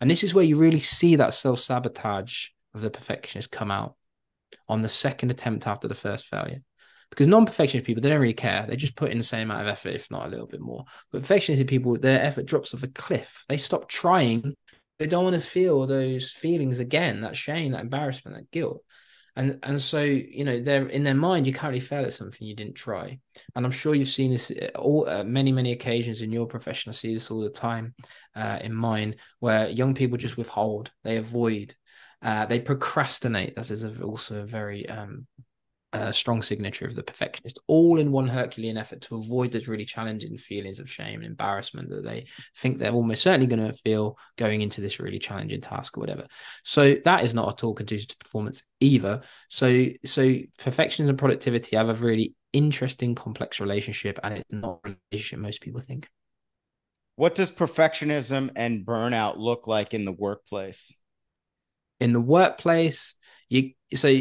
And 0.00 0.11
this 0.11 0.24
is 0.24 0.33
where 0.33 0.44
you 0.44 0.56
really 0.56 0.80
see 0.80 1.16
that 1.16 1.35
self 1.35 1.61
sabotage 1.61 2.48
of 2.74 2.80
the 2.80 2.90
perfectionist 2.90 3.50
come 3.50 3.70
out 3.70 3.96
on 4.68 4.83
the 4.83 4.88
second 4.88 5.30
attempt 5.30 5.66
after 5.66 5.88
the 5.88 5.94
first 5.94 6.26
failure. 6.26 6.62
Because 7.11 7.26
non-perfectionist 7.26 7.85
people, 7.85 8.00
they 8.00 8.09
don't 8.09 8.20
really 8.20 8.33
care. 8.33 8.64
They 8.68 8.76
just 8.76 8.94
put 8.94 9.11
in 9.11 9.18
the 9.18 9.24
same 9.24 9.50
amount 9.50 9.62
of 9.62 9.68
effort, 9.68 9.94
if 9.94 10.11
not 10.12 10.26
a 10.26 10.30
little 10.30 10.46
bit 10.46 10.61
more. 10.61 10.85
But 11.11 11.22
perfectionist 11.22 11.66
people, 11.66 11.98
their 11.98 12.22
effort 12.22 12.46
drops 12.46 12.72
off 12.72 12.85
a 12.85 12.88
cliff. 12.88 13.44
They 13.48 13.56
stop 13.56 13.88
trying. 13.88 14.54
They 15.00 15.09
don't 15.09 15.24
want 15.24 15.35
to 15.35 15.40
feel 15.40 15.87
those 15.87 16.30
feelings 16.30 16.78
again, 16.78 17.22
that 17.22 17.37
shame, 17.37 17.72
that 17.72 17.80
embarrassment, 17.80 18.37
that 18.37 18.50
guilt 18.52 18.85
and 19.36 19.58
and 19.62 19.80
so 19.80 20.02
you 20.02 20.44
know 20.44 20.60
they're 20.60 20.88
in 20.88 21.02
their 21.02 21.14
mind 21.14 21.46
you 21.46 21.52
can't 21.52 21.80
fail 21.82 22.04
at 22.04 22.12
something 22.12 22.46
you 22.46 22.54
didn't 22.54 22.74
try. 22.74 23.18
And 23.54 23.64
i'm 23.64 23.72
sure 23.72 23.94
you've 23.94 24.08
seen 24.08 24.30
this 24.30 24.50
uh, 24.50 24.70
all 24.76 25.08
uh, 25.08 25.24
many 25.24 25.52
many 25.52 25.72
occasions 25.72 26.22
in 26.22 26.32
your 26.32 26.46
profession. 26.46 26.90
I 26.90 26.92
see 26.92 27.14
this 27.14 27.30
all 27.30 27.40
the 27.40 27.50
time 27.50 27.94
uh, 28.34 28.58
in 28.62 28.74
mine 28.74 29.16
where 29.38 29.68
young 29.68 29.94
people 29.94 30.18
just 30.18 30.36
withhold 30.36 30.90
they 31.04 31.16
avoid 31.16 31.74
uh, 32.22 32.46
they 32.46 32.60
procrastinate. 32.60 33.56
That 33.56 33.70
is 33.70 33.84
also 34.00 34.42
a 34.42 34.46
very 34.46 34.88
um, 34.88 35.26
a 35.92 36.12
strong 36.12 36.40
signature 36.40 36.87
of 36.87 36.94
the 36.94 37.03
perfectionist, 37.03 37.59
all 37.66 37.98
in 37.98 38.12
one 38.12 38.29
Herculean 38.29 38.76
effort 38.76 39.00
to 39.03 39.16
avoid 39.16 39.50
those 39.50 39.66
really 39.66 39.85
challenging 39.85 40.37
feelings 40.38 40.79
of 40.79 40.90
shame 40.90 41.16
and 41.16 41.24
embarrassment 41.24 41.88
that 41.90 42.05
they 42.05 42.26
think 42.57 42.79
they're 42.79 42.92
almost 42.92 43.22
certainly 43.22 43.48
going 43.48 43.66
to 43.66 43.72
feel 43.72 44.16
going 44.37 44.62
into 44.62 44.81
this 44.81 45.00
really 45.00 45.18
challenging 45.18 45.61
task 45.61 45.96
or 45.96 46.00
whatever. 46.00 46.26
So 46.64 46.96
that 47.05 47.24
is 47.24 47.35
not 47.35 47.48
at 47.48 47.64
all 47.64 47.74
conducive 47.74 48.09
to 48.09 48.16
performance 48.18 48.62
either. 48.79 49.22
So 49.48 49.87
so 50.05 50.22
perfectionism 50.61 51.09
and 51.09 51.18
productivity 51.18 51.76
have 51.76 51.88
a 51.88 51.94
really 51.94 52.35
interesting, 52.53 53.14
complex 53.14 53.61
relationship, 53.61 54.18
and 54.22 54.35
it's 54.38 54.53
not 54.53 54.81
a 54.85 54.96
relationship 55.11 55.40
most 55.40 55.61
people 55.61 55.81
think. 55.81 56.09
What 57.16 57.35
does 57.35 57.50
perfectionism 57.50 58.50
and 58.57 58.87
burnout 58.87 59.37
look 59.37 59.66
like 59.66 59.92
in 59.92 60.05
the 60.05 60.12
workplace? 60.12 60.92
In 61.98 62.12
the 62.12 62.20
workplace, 62.20 63.14
you 63.48 63.72
so 63.94 64.20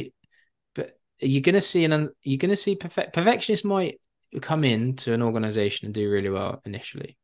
you're 1.22 1.42
going 1.42 1.56
to 1.56 1.62
see 1.62 1.86
an 1.86 2.10
you're 2.24 2.38
going 2.38 2.50
to 2.50 2.56
see 2.56 2.76
perfect 2.76 3.14
perfectionists 3.14 3.66
might 3.66 4.00
come 4.42 4.64
into 4.64 5.14
an 5.14 5.22
organization 5.22 5.86
and 5.86 5.94
do 5.94 6.10
really 6.10 6.30
well 6.30 6.62
initially. 6.66 7.18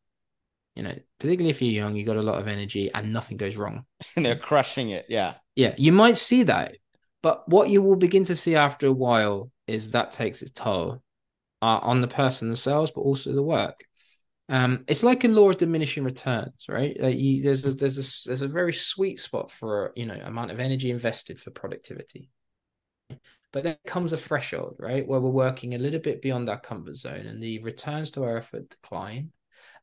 You 0.75 0.83
know 0.83 0.95
particularly 1.19 1.51
if 1.51 1.61
you're 1.61 1.71
young 1.71 1.95
you've 1.95 2.07
got 2.07 2.17
a 2.17 2.21
lot 2.21 2.41
of 2.41 2.47
energy 2.47 2.91
and 2.93 3.13
nothing 3.13 3.37
goes 3.37 3.55
wrong. 3.55 3.85
And 4.15 4.25
they're 4.25 4.35
crushing 4.35 4.89
it 4.89 5.05
yeah. 5.09 5.35
Yeah 5.55 5.73
you 5.77 5.91
might 5.91 6.17
see 6.17 6.43
that 6.43 6.75
but 7.21 7.47
what 7.47 7.69
you 7.69 7.81
will 7.81 7.95
begin 7.95 8.23
to 8.25 8.35
see 8.35 8.55
after 8.55 8.87
a 8.87 8.91
while 8.91 9.49
is 9.67 9.91
that 9.91 10.11
takes 10.11 10.41
its 10.41 10.51
toll 10.51 11.01
uh, 11.61 11.79
on 11.81 12.01
the 12.01 12.07
person 12.07 12.47
themselves 12.47 12.91
but 12.91 13.01
also 13.01 13.33
the 13.33 13.41
work. 13.41 13.85
Um, 14.47 14.85
it's 14.87 15.01
like 15.01 15.23
a 15.23 15.27
law 15.27 15.49
of 15.49 15.57
diminishing 15.57 16.03
returns, 16.03 16.65
right? 16.69 16.95
Like 16.99 17.17
you, 17.17 17.41
there's 17.41 17.65
a, 17.65 17.71
there's 17.71 17.97
a 17.97 18.27
there's 18.27 18.43
a 18.43 18.47
very 18.47 18.73
sweet 18.73 19.19
spot 19.19 19.51
for 19.51 19.91
you 19.95 20.05
know 20.05 20.19
amount 20.23 20.51
of 20.51 20.59
energy 20.59 20.91
invested 20.91 21.39
for 21.39 21.49
productivity, 21.49 22.29
but 23.55 23.63
then 23.63 23.77
comes 23.87 24.11
a 24.11 24.17
threshold, 24.17 24.75
right, 24.79 25.07
where 25.07 25.21
we're 25.21 25.29
working 25.29 25.75
a 25.75 25.77
little 25.77 26.01
bit 26.01 26.21
beyond 26.21 26.49
our 26.49 26.59
comfort 26.59 26.97
zone 26.97 27.25
and 27.25 27.41
the 27.41 27.57
returns 27.59 28.11
to 28.11 28.21
our 28.21 28.35
effort 28.35 28.69
decline. 28.69 29.31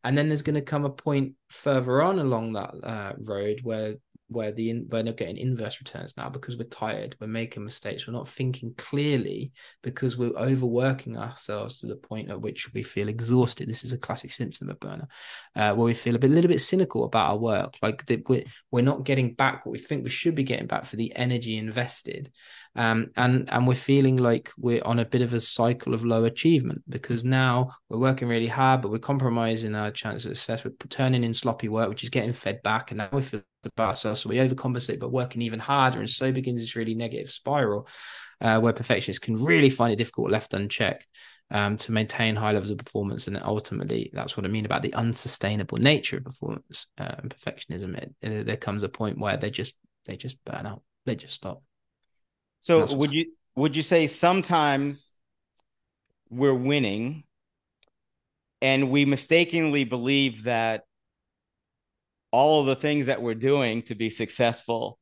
And 0.04 0.16
then 0.16 0.28
there's 0.28 0.42
going 0.42 0.56
to 0.56 0.60
come 0.60 0.84
a 0.84 0.90
point 0.90 1.36
further 1.48 2.02
on 2.02 2.18
along 2.18 2.52
that 2.52 2.74
uh, 2.84 3.14
road 3.18 3.60
where 3.62 3.94
where 4.28 4.52
the 4.52 4.82
we're 4.90 5.02
not 5.02 5.16
getting 5.16 5.36
inverse 5.36 5.78
returns 5.80 6.16
now 6.16 6.28
because 6.28 6.56
we're 6.56 6.64
tired, 6.64 7.16
we're 7.20 7.26
making 7.26 7.64
mistakes, 7.64 8.06
we're 8.06 8.12
not 8.12 8.28
thinking 8.28 8.74
clearly 8.76 9.52
because 9.82 10.16
we're 10.16 10.36
overworking 10.36 11.16
ourselves 11.16 11.78
to 11.78 11.86
the 11.86 11.96
point 11.96 12.30
at 12.30 12.40
which 12.40 12.72
we 12.72 12.82
feel 12.82 13.08
exhausted. 13.08 13.68
This 13.68 13.84
is 13.84 13.92
a 13.92 13.98
classic 13.98 14.32
symptom 14.32 14.70
of 14.70 14.80
burnout, 14.80 15.08
uh, 15.56 15.74
where 15.74 15.84
we 15.84 15.94
feel 15.94 16.16
a 16.16 16.18
bit, 16.18 16.30
a 16.30 16.34
little 16.34 16.48
bit 16.48 16.60
cynical 16.60 17.04
about 17.04 17.30
our 17.30 17.38
work, 17.38 17.74
like 17.82 18.04
that 18.06 18.28
we're 18.28 18.44
we're 18.70 18.82
not 18.82 19.04
getting 19.04 19.34
back 19.34 19.64
what 19.64 19.72
we 19.72 19.78
think 19.78 20.02
we 20.02 20.10
should 20.10 20.34
be 20.34 20.44
getting 20.44 20.66
back 20.66 20.84
for 20.84 20.96
the 20.96 21.14
energy 21.14 21.56
invested, 21.56 22.30
um, 22.74 23.10
and 23.16 23.48
and 23.50 23.66
we're 23.66 23.74
feeling 23.74 24.16
like 24.16 24.50
we're 24.56 24.84
on 24.84 24.98
a 24.98 25.04
bit 25.04 25.20
of 25.20 25.34
a 25.34 25.40
cycle 25.40 25.92
of 25.92 26.04
low 26.04 26.24
achievement 26.24 26.82
because 26.88 27.22
now 27.22 27.70
we're 27.88 27.98
working 27.98 28.28
really 28.28 28.46
hard, 28.46 28.80
but 28.80 28.90
we're 28.90 28.98
compromising 28.98 29.74
our 29.74 29.90
chance 29.90 30.24
of 30.24 30.36
success. 30.36 30.64
We're 30.64 30.72
turning 30.88 31.24
in 31.24 31.34
sloppy 31.34 31.68
work, 31.68 31.88
which 31.88 32.02
is 32.02 32.10
getting 32.10 32.32
fed 32.32 32.62
back, 32.62 32.90
and 32.90 32.98
now 32.98 33.10
we 33.12 33.22
feel 33.22 33.42
about 33.64 33.90
ourselves. 33.90 34.20
So 34.20 34.30
we 34.30 34.36
overcompensate, 34.36 35.00
but 35.00 35.12
working 35.12 35.42
even 35.42 35.58
harder. 35.58 36.00
And 36.00 36.08
so 36.08 36.32
begins 36.32 36.62
this 36.62 36.76
really 36.76 36.94
negative 36.94 37.30
spiral 37.30 37.86
uh, 38.40 38.58
where 38.60 38.72
perfectionists 38.72 39.24
can 39.24 39.42
really 39.42 39.70
find 39.70 39.92
it 39.92 39.96
difficult 39.96 40.30
left 40.30 40.54
unchecked 40.54 41.06
um, 41.50 41.76
to 41.76 41.92
maintain 41.92 42.34
high 42.34 42.52
levels 42.52 42.70
of 42.70 42.78
performance. 42.78 43.26
And 43.26 43.38
ultimately, 43.42 44.10
that's 44.12 44.36
what 44.36 44.46
I 44.46 44.48
mean 44.48 44.64
about 44.64 44.82
the 44.82 44.94
unsustainable 44.94 45.78
nature 45.78 46.16
of 46.16 46.24
performance 46.24 46.86
uh, 46.98 47.16
and 47.18 47.34
perfectionism. 47.34 47.96
It, 47.96 48.14
it, 48.22 48.46
there 48.46 48.56
comes 48.56 48.82
a 48.82 48.88
point 48.88 49.18
where 49.18 49.36
they 49.36 49.50
just 49.50 49.74
they 50.06 50.16
just 50.16 50.42
burn 50.44 50.66
out. 50.66 50.82
They 51.04 51.14
just 51.14 51.34
stop. 51.34 51.62
So 52.62 52.86
would 52.94 53.12
you 53.12 53.32
would 53.56 53.76
you 53.76 53.82
say 53.82 54.06
sometimes 54.06 55.10
we're 56.30 56.54
winning 56.54 57.24
and 58.62 58.90
we 58.90 59.04
mistakenly 59.04 59.84
believe 59.84 60.44
that 60.44 60.84
all 62.30 62.60
of 62.60 62.66
the 62.66 62.76
things 62.76 63.06
that 63.06 63.20
we're 63.20 63.34
doing 63.34 63.82
to 63.82 63.94
be 63.94 64.08
successful 64.08 64.98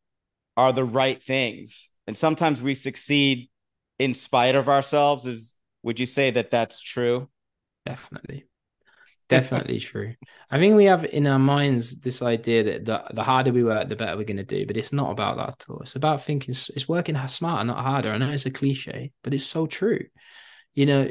are 0.56 0.72
the 0.72 0.84
right 0.84 1.22
things? 1.22 1.90
And 2.06 2.16
sometimes 2.16 2.60
we 2.60 2.74
succeed 2.74 3.50
in 3.98 4.14
spite 4.14 4.54
of 4.54 4.68
ourselves. 4.68 5.26
Is 5.26 5.54
would 5.82 6.00
you 6.00 6.06
say 6.06 6.30
that 6.30 6.50
that's 6.50 6.80
true? 6.80 7.28
Definitely 7.84 8.46
definitely 9.30 9.78
true. 9.78 10.14
I 10.50 10.58
think 10.58 10.76
we 10.76 10.84
have 10.84 11.04
in 11.04 11.26
our 11.26 11.38
minds 11.38 11.98
this 12.00 12.20
idea 12.20 12.62
that 12.64 12.84
the, 12.84 13.04
the 13.14 13.22
harder 13.22 13.52
we 13.52 13.64
work 13.64 13.88
the 13.88 13.96
better 13.96 14.16
we're 14.16 14.24
going 14.24 14.36
to 14.36 14.44
do 14.44 14.66
but 14.66 14.76
it's 14.76 14.92
not 14.92 15.10
about 15.10 15.36
that 15.36 15.48
at 15.48 15.66
all. 15.70 15.80
It's 15.80 15.96
about 15.96 16.22
thinking 16.22 16.50
it's 16.52 16.88
working 16.88 17.16
smarter 17.28 17.64
not 17.64 17.82
harder. 17.82 18.10
I 18.10 18.18
know 18.18 18.30
it's 18.30 18.46
a 18.46 18.50
cliche 18.50 19.12
but 19.22 19.32
it's 19.32 19.44
so 19.44 19.66
true. 19.66 20.04
You 20.72 20.86
know 20.86 21.08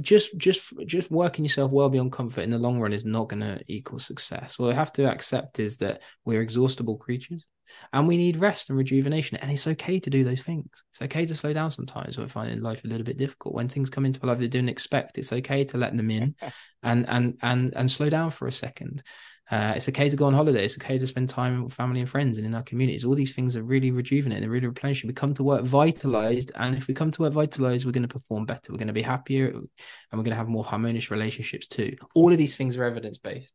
just 0.00 0.36
just 0.38 0.72
just 0.86 1.10
working 1.10 1.44
yourself 1.44 1.70
well 1.70 1.90
beyond 1.90 2.12
comfort 2.12 2.40
in 2.40 2.50
the 2.50 2.58
long 2.58 2.80
run 2.80 2.92
is 2.92 3.04
not 3.04 3.28
going 3.28 3.40
to 3.40 3.62
equal 3.68 3.98
success. 3.98 4.58
What 4.58 4.68
we 4.68 4.74
have 4.74 4.92
to 4.94 5.10
accept 5.10 5.60
is 5.60 5.76
that 5.78 6.02
we're 6.24 6.40
exhaustible 6.40 6.96
creatures 6.96 7.44
and 7.92 8.06
we 8.06 8.16
need 8.16 8.36
rest 8.36 8.68
and 8.68 8.78
rejuvenation 8.78 9.36
and 9.38 9.50
it's 9.50 9.66
okay 9.66 9.98
to 9.98 10.10
do 10.10 10.24
those 10.24 10.42
things 10.42 10.68
it's 10.90 11.02
okay 11.02 11.24
to 11.26 11.34
slow 11.34 11.52
down 11.52 11.70
sometimes 11.70 12.18
we're 12.18 12.28
finding 12.28 12.60
life 12.60 12.84
a 12.84 12.88
little 12.88 13.04
bit 13.04 13.16
difficult 13.16 13.54
when 13.54 13.68
things 13.68 13.90
come 13.90 14.04
into 14.04 14.20
our 14.22 14.28
life 14.28 14.38
we 14.38 14.48
didn't 14.48 14.68
expect 14.68 15.18
it's 15.18 15.32
okay 15.32 15.64
to 15.64 15.76
let 15.76 15.96
them 15.96 16.10
in 16.10 16.34
and 16.82 17.08
and 17.08 17.38
and 17.42 17.74
and 17.74 17.90
slow 17.90 18.08
down 18.08 18.30
for 18.30 18.46
a 18.46 18.52
second 18.52 19.02
uh, 19.48 19.74
it's 19.76 19.88
okay 19.88 20.08
to 20.08 20.16
go 20.16 20.24
on 20.26 20.34
holiday. 20.34 20.64
It's 20.64 20.76
okay 20.76 20.98
to 20.98 21.06
spend 21.06 21.28
time 21.28 21.64
with 21.64 21.72
family 21.72 22.00
and 22.00 22.08
friends 22.08 22.36
and 22.36 22.46
in 22.46 22.54
our 22.54 22.64
communities. 22.64 23.04
All 23.04 23.14
these 23.14 23.34
things 23.34 23.56
are 23.56 23.62
really 23.62 23.92
rejuvenating, 23.92 24.42
they're 24.42 24.50
really 24.50 24.66
replenishing. 24.66 25.06
We 25.06 25.14
come 25.14 25.34
to 25.34 25.44
work 25.44 25.62
vitalized, 25.62 26.50
and 26.56 26.76
if 26.76 26.88
we 26.88 26.94
come 26.94 27.12
to 27.12 27.22
work 27.22 27.32
vitalized, 27.32 27.86
we're 27.86 27.92
going 27.92 28.02
to 28.02 28.08
perform 28.08 28.44
better. 28.44 28.72
We're 28.72 28.78
going 28.78 28.88
to 28.88 28.92
be 28.92 29.02
happier, 29.02 29.46
and 29.46 29.68
we're 30.12 30.24
going 30.24 30.30
to 30.30 30.36
have 30.36 30.48
more 30.48 30.64
harmonious 30.64 31.12
relationships 31.12 31.68
too. 31.68 31.96
All 32.14 32.32
of 32.32 32.38
these 32.38 32.56
things 32.56 32.76
are 32.76 32.84
evidence 32.84 33.18
based. 33.18 33.52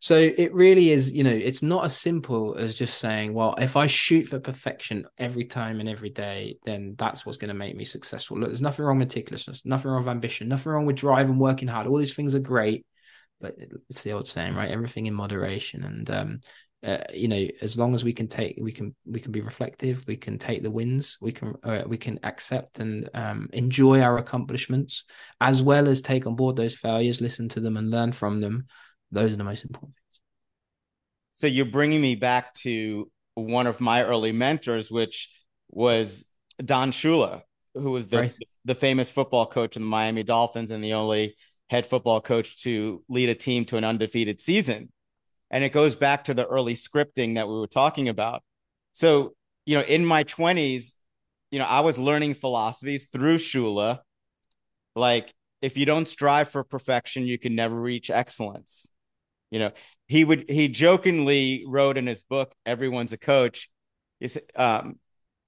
So 0.00 0.16
it 0.16 0.52
really 0.54 0.90
is, 0.90 1.10
you 1.10 1.24
know, 1.24 1.30
it's 1.30 1.62
not 1.62 1.84
as 1.84 1.96
simple 1.96 2.54
as 2.56 2.74
just 2.74 2.98
saying, 2.98 3.34
well, 3.34 3.54
if 3.58 3.76
I 3.76 3.86
shoot 3.88 4.28
for 4.28 4.38
perfection 4.38 5.06
every 5.18 5.44
time 5.44 5.80
and 5.80 5.88
every 5.88 6.10
day, 6.10 6.56
then 6.64 6.94
that's 6.96 7.26
what's 7.26 7.38
going 7.38 7.48
to 7.48 7.54
make 7.54 7.74
me 7.76 7.84
successful. 7.84 8.38
Look, 8.38 8.50
there's 8.50 8.62
nothing 8.62 8.84
wrong 8.84 8.98
with 8.98 9.08
meticulousness, 9.08 9.64
nothing 9.64 9.90
wrong 9.90 10.00
with 10.00 10.08
ambition, 10.08 10.48
nothing 10.48 10.72
wrong 10.72 10.86
with 10.86 10.96
drive 10.96 11.28
and 11.28 11.40
working 11.40 11.68
hard. 11.68 11.86
All 11.86 11.98
these 11.98 12.14
things 12.14 12.34
are 12.34 12.40
great 12.40 12.86
but 13.40 13.56
it's 13.88 14.02
the 14.02 14.12
old 14.12 14.28
saying, 14.28 14.54
right? 14.54 14.70
Everything 14.70 15.06
in 15.06 15.14
moderation, 15.14 15.84
and 15.84 16.10
um, 16.10 16.40
uh, 16.84 16.98
you 17.12 17.28
know, 17.28 17.46
as 17.60 17.76
long 17.76 17.94
as 17.94 18.04
we 18.04 18.12
can 18.12 18.28
take, 18.28 18.58
we 18.60 18.72
can 18.72 18.94
we 19.06 19.20
can 19.20 19.32
be 19.32 19.40
reflective, 19.40 20.04
we 20.06 20.16
can 20.16 20.38
take 20.38 20.62
the 20.62 20.70
wins, 20.70 21.18
we 21.20 21.32
can 21.32 21.54
uh, 21.62 21.82
we 21.86 21.98
can 21.98 22.18
accept 22.22 22.80
and 22.80 23.08
um, 23.14 23.48
enjoy 23.52 24.00
our 24.00 24.18
accomplishments, 24.18 25.04
as 25.40 25.62
well 25.62 25.88
as 25.88 26.00
take 26.00 26.26
on 26.26 26.36
board 26.36 26.56
those 26.56 26.76
failures, 26.76 27.20
listen 27.20 27.48
to 27.50 27.60
them, 27.60 27.76
and 27.76 27.90
learn 27.90 28.12
from 28.12 28.40
them. 28.40 28.66
Those 29.10 29.32
are 29.32 29.36
the 29.36 29.44
most 29.44 29.64
important 29.64 29.94
things. 29.96 30.20
So 31.34 31.46
you're 31.46 31.66
bringing 31.66 32.00
me 32.00 32.16
back 32.16 32.54
to 32.54 33.10
one 33.34 33.66
of 33.66 33.80
my 33.80 34.02
early 34.02 34.32
mentors, 34.32 34.90
which 34.90 35.30
was 35.70 36.24
Don 36.62 36.92
Shula, 36.92 37.42
who 37.74 37.90
was 37.90 38.08
the 38.08 38.18
right. 38.18 38.36
the 38.64 38.74
famous 38.74 39.10
football 39.10 39.46
coach 39.46 39.76
in 39.76 39.82
the 39.82 39.88
Miami 39.88 40.22
Dolphins 40.22 40.70
and 40.70 40.82
the 40.82 40.94
only 40.94 41.36
head 41.70 41.86
football 41.86 42.20
coach 42.20 42.62
to 42.62 43.04
lead 43.08 43.28
a 43.28 43.34
team 43.34 43.64
to 43.66 43.76
an 43.76 43.84
undefeated 43.84 44.40
season. 44.40 44.90
And 45.50 45.64
it 45.64 45.72
goes 45.72 45.94
back 45.94 46.24
to 46.24 46.34
the 46.34 46.46
early 46.46 46.74
scripting 46.74 47.36
that 47.36 47.48
we 47.48 47.54
were 47.54 47.66
talking 47.66 48.08
about. 48.08 48.42
So, 48.92 49.34
you 49.64 49.76
know, 49.76 49.84
in 49.84 50.04
my 50.04 50.24
20s, 50.24 50.94
you 51.50 51.58
know, 51.58 51.64
I 51.64 51.80
was 51.80 51.98
learning 51.98 52.34
philosophies 52.34 53.08
through 53.10 53.38
Shula. 53.38 54.00
Like, 54.94 55.32
if 55.62 55.76
you 55.76 55.86
don't 55.86 56.06
strive 56.06 56.50
for 56.50 56.62
perfection, 56.64 57.26
you 57.26 57.38
can 57.38 57.54
never 57.54 57.74
reach 57.74 58.10
excellence. 58.10 58.88
You 59.50 59.58
know, 59.60 59.70
he 60.06 60.24
would, 60.24 60.48
he 60.48 60.68
jokingly 60.68 61.64
wrote 61.66 61.96
in 61.96 62.06
his 62.06 62.22
book, 62.22 62.52
Everyone's 62.66 63.12
a 63.12 63.18
Coach. 63.18 63.70
He 64.20 64.28
said, 64.28 64.42
um, 64.56 64.98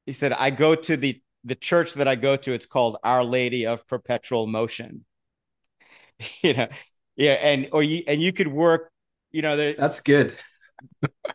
he 0.07 0.13
said, 0.13 0.33
I 0.33 0.51
go 0.51 0.75
to 0.75 0.97
the, 0.97 1.21
the 1.45 1.55
church 1.55 1.95
that 1.95 2.09
I 2.09 2.17
go 2.17 2.37
to, 2.37 2.53
it's 2.53 2.67
called 2.67 2.97
Our 3.03 3.25
Lady 3.25 3.67
of 3.67 3.87
Perpetual 3.87 4.47
Motion 4.47 5.05
you 6.43 6.55
know, 6.55 6.69
yeah, 7.17 7.33
and 7.33 7.69
or 7.73 7.83
you 7.83 8.03
and 8.07 8.21
you 8.23 8.33
could 8.33 8.49
work, 8.49 8.91
you 9.31 9.43
know, 9.43 9.57
the, 9.57 9.75
that's 9.79 10.01
good. 10.01 10.35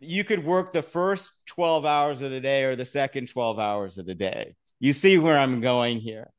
you 0.01 0.23
could 0.23 0.43
work 0.43 0.73
the 0.73 0.81
first 0.81 1.31
12 1.47 1.85
hours 1.85 2.21
of 2.21 2.31
the 2.31 2.41
day 2.41 2.63
or 2.63 2.75
the 2.75 2.85
second 2.85 3.29
12 3.29 3.59
hours 3.59 3.97
of 3.97 4.05
the 4.05 4.15
day. 4.15 4.55
You 4.79 4.93
see 4.93 5.17
where 5.17 5.37
I'm 5.37 5.61
going 5.61 5.99
here. 5.99 6.29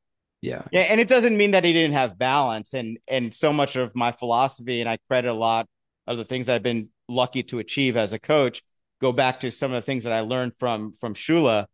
Yeah. 0.43 0.63
Yeah. 0.71 0.83
And 0.83 1.01
it 1.01 1.09
doesn't 1.09 1.37
mean 1.37 1.53
that 1.53 1.65
he 1.65 1.73
didn't 1.73 1.95
have 1.95 2.19
balance. 2.19 2.75
And 2.75 2.99
and 3.09 3.33
so 3.33 3.53
much 3.53 3.77
of 3.77 3.95
my 3.95 4.13
philosophy, 4.13 4.81
and 4.81 4.89
I 4.89 4.99
credit 5.09 5.31
a 5.31 5.35
lot 5.35 5.69
of 6.07 6.19
the 6.19 6.25
things 6.25 6.49
I've 6.49 6.63
been 6.63 6.89
lucky 7.09 7.43
to 7.45 7.59
achieve 7.59 7.97
as 7.97 8.13
a 8.13 8.19
coach, 8.19 8.63
go 9.01 9.13
back 9.13 9.41
to 9.41 9.51
some 9.51 9.73
of 9.73 9.77
the 9.77 9.87
things 9.87 10.05
that 10.05 10.13
I 10.13 10.21
learned 10.21 10.55
from 10.59 10.93
from 10.93 11.15
Shula. 11.15 11.67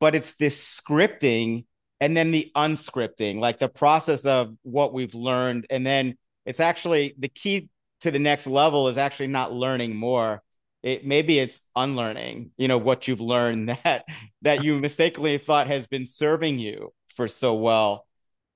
But 0.00 0.14
it's 0.14 0.34
this 0.34 0.80
scripting 0.80 1.64
and 2.00 2.16
then 2.16 2.30
the 2.30 2.50
unscripting, 2.54 3.38
like 3.38 3.58
the 3.58 3.68
process 3.68 4.26
of 4.26 4.54
what 4.62 4.92
we've 4.92 5.14
learned. 5.14 5.66
And 5.70 5.86
then 5.86 6.16
it's 6.44 6.60
actually 6.60 7.14
the 7.18 7.28
key 7.28 7.68
to 8.00 8.10
the 8.10 8.18
next 8.18 8.46
level 8.46 8.88
is 8.88 8.98
actually 8.98 9.28
not 9.28 9.52
learning 9.52 9.96
more. 9.96 10.42
It 10.82 11.06
maybe 11.06 11.38
it's 11.38 11.60
unlearning, 11.74 12.50
you 12.56 12.68
know, 12.68 12.78
what 12.78 13.08
you've 13.08 13.20
learned 13.20 13.68
that 13.84 14.04
that 14.42 14.62
you 14.64 14.78
mistakenly 14.78 15.38
thought 15.38 15.66
has 15.66 15.86
been 15.86 16.06
serving 16.06 16.58
you 16.58 16.92
for 17.14 17.28
so 17.28 17.54
well. 17.54 18.06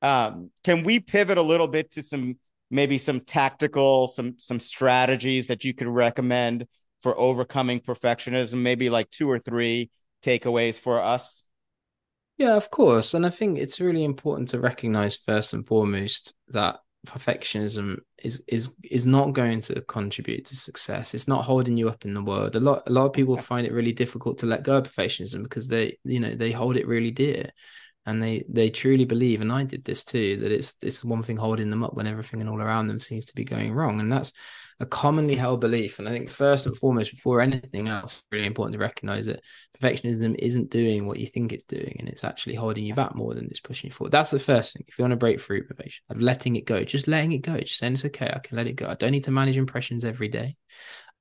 Um, 0.02 0.50
can 0.64 0.84
we 0.84 1.00
pivot 1.00 1.38
a 1.38 1.42
little 1.42 1.68
bit 1.68 1.90
to 1.92 2.02
some 2.02 2.38
maybe 2.70 2.98
some 2.98 3.20
tactical, 3.20 4.09
some 4.09 4.37
some 4.38 4.61
strategies 4.61 5.48
that 5.48 5.64
you 5.64 5.74
could 5.74 5.88
recommend 5.88 6.66
for 7.02 7.18
overcoming 7.18 7.80
perfectionism? 7.80 8.59
Maybe 8.59 8.90
like 8.90 9.11
two 9.11 9.30
or 9.30 9.38
three 9.38 9.90
takeaways 10.22 10.78
for 10.78 11.00
us. 11.00 11.42
Yeah, 12.38 12.56
of 12.56 12.70
course. 12.70 13.12
And 13.14 13.26
I 13.26 13.30
think 13.30 13.59
it's 13.59 13.80
really 13.80 14.04
important 14.04 14.48
to 14.50 14.61
recognize 14.61 15.14
first 15.14 15.52
and 15.52 15.66
foremost 15.66 16.33
that 16.48 16.80
perfectionism 17.06 17.96
is 18.22 18.42
is 18.46 18.70
is 18.83 19.06
not 19.06 19.33
going 19.33 19.61
to 19.62 19.80
contribute 19.83 20.46
to 20.46 20.56
success. 20.56 21.14
It's 21.14 21.28
not 21.28 21.44
holding 21.44 21.76
you 21.76 21.88
up 21.88 22.04
in 22.04 22.14
the 22.14 22.22
world. 22.22 22.56
A 22.56 22.61
lot 22.61 22.83
a 22.87 22.90
lot 22.90 23.06
of 23.06 23.12
people 23.12 23.37
find 23.37 23.66
it 23.66 23.72
really 23.72 23.92
difficult 23.92 24.38
to 24.38 24.46
let 24.46 24.62
go 24.62 24.78
of 24.78 24.85
perfectionism 24.85 25.42
because 25.42 25.68
they 25.68 25.98
you 26.04 26.20
know 26.20 26.35
they 26.35 26.50
hold 26.50 26.76
it 26.76 26.87
really 26.87 27.11
dear 27.11 27.50
and 28.06 28.22
they 28.22 28.44
they 28.48 28.70
truly 28.70 29.04
believe 29.04 29.40
and 29.40 29.52
I 29.52 29.64
did 29.64 29.84
this 29.84 30.04
too 30.04 30.36
that 30.38 30.52
it's 30.52 30.74
it's 30.82 31.04
one 31.04 31.22
thing 31.22 31.36
holding 31.36 31.70
them 31.70 31.84
up 31.84 31.94
when 31.94 32.06
everything 32.06 32.40
and 32.40 32.48
all 32.48 32.60
around 32.60 32.86
them 32.86 33.00
seems 33.00 33.26
to 33.26 33.34
be 33.34 33.44
going 33.44 33.72
wrong 33.72 34.00
and 34.00 34.10
that's 34.10 34.32
a 34.80 34.86
commonly 34.86 35.34
held 35.34 35.60
belief. 35.60 35.98
And 35.98 36.08
I 36.08 36.12
think 36.12 36.30
first 36.30 36.66
and 36.66 36.76
foremost, 36.76 37.10
before 37.10 37.42
anything 37.42 37.88
else, 37.88 38.22
really 38.32 38.46
important 38.46 38.72
to 38.72 38.78
recognize 38.78 39.26
that 39.26 39.42
perfectionism 39.78 40.34
isn't 40.38 40.70
doing 40.70 41.06
what 41.06 41.20
you 41.20 41.26
think 41.26 41.52
it's 41.52 41.64
doing, 41.64 41.96
and 41.98 42.08
it's 42.08 42.24
actually 42.24 42.54
holding 42.54 42.84
you 42.84 42.94
back 42.94 43.14
more 43.14 43.34
than 43.34 43.46
it's 43.50 43.60
pushing 43.60 43.88
you 43.88 43.92
forward. 43.92 44.12
That's 44.12 44.30
the 44.30 44.38
first 44.38 44.72
thing. 44.72 44.84
If 44.88 44.98
you 44.98 45.02
want 45.02 45.12
to 45.12 45.16
break 45.16 45.40
through 45.40 45.66
perfection, 45.66 46.02
of 46.08 46.22
letting 46.22 46.56
it 46.56 46.64
go, 46.64 46.82
just 46.82 47.08
letting 47.08 47.32
it 47.32 47.42
go, 47.42 47.58
just 47.58 47.78
saying 47.78 47.92
it's 47.92 48.06
okay, 48.06 48.32
I 48.34 48.38
can 48.38 48.56
let 48.56 48.66
it 48.66 48.76
go. 48.76 48.88
I 48.88 48.94
don't 48.94 49.12
need 49.12 49.24
to 49.24 49.30
manage 49.30 49.58
impressions 49.58 50.04
every 50.04 50.28
day. 50.28 50.56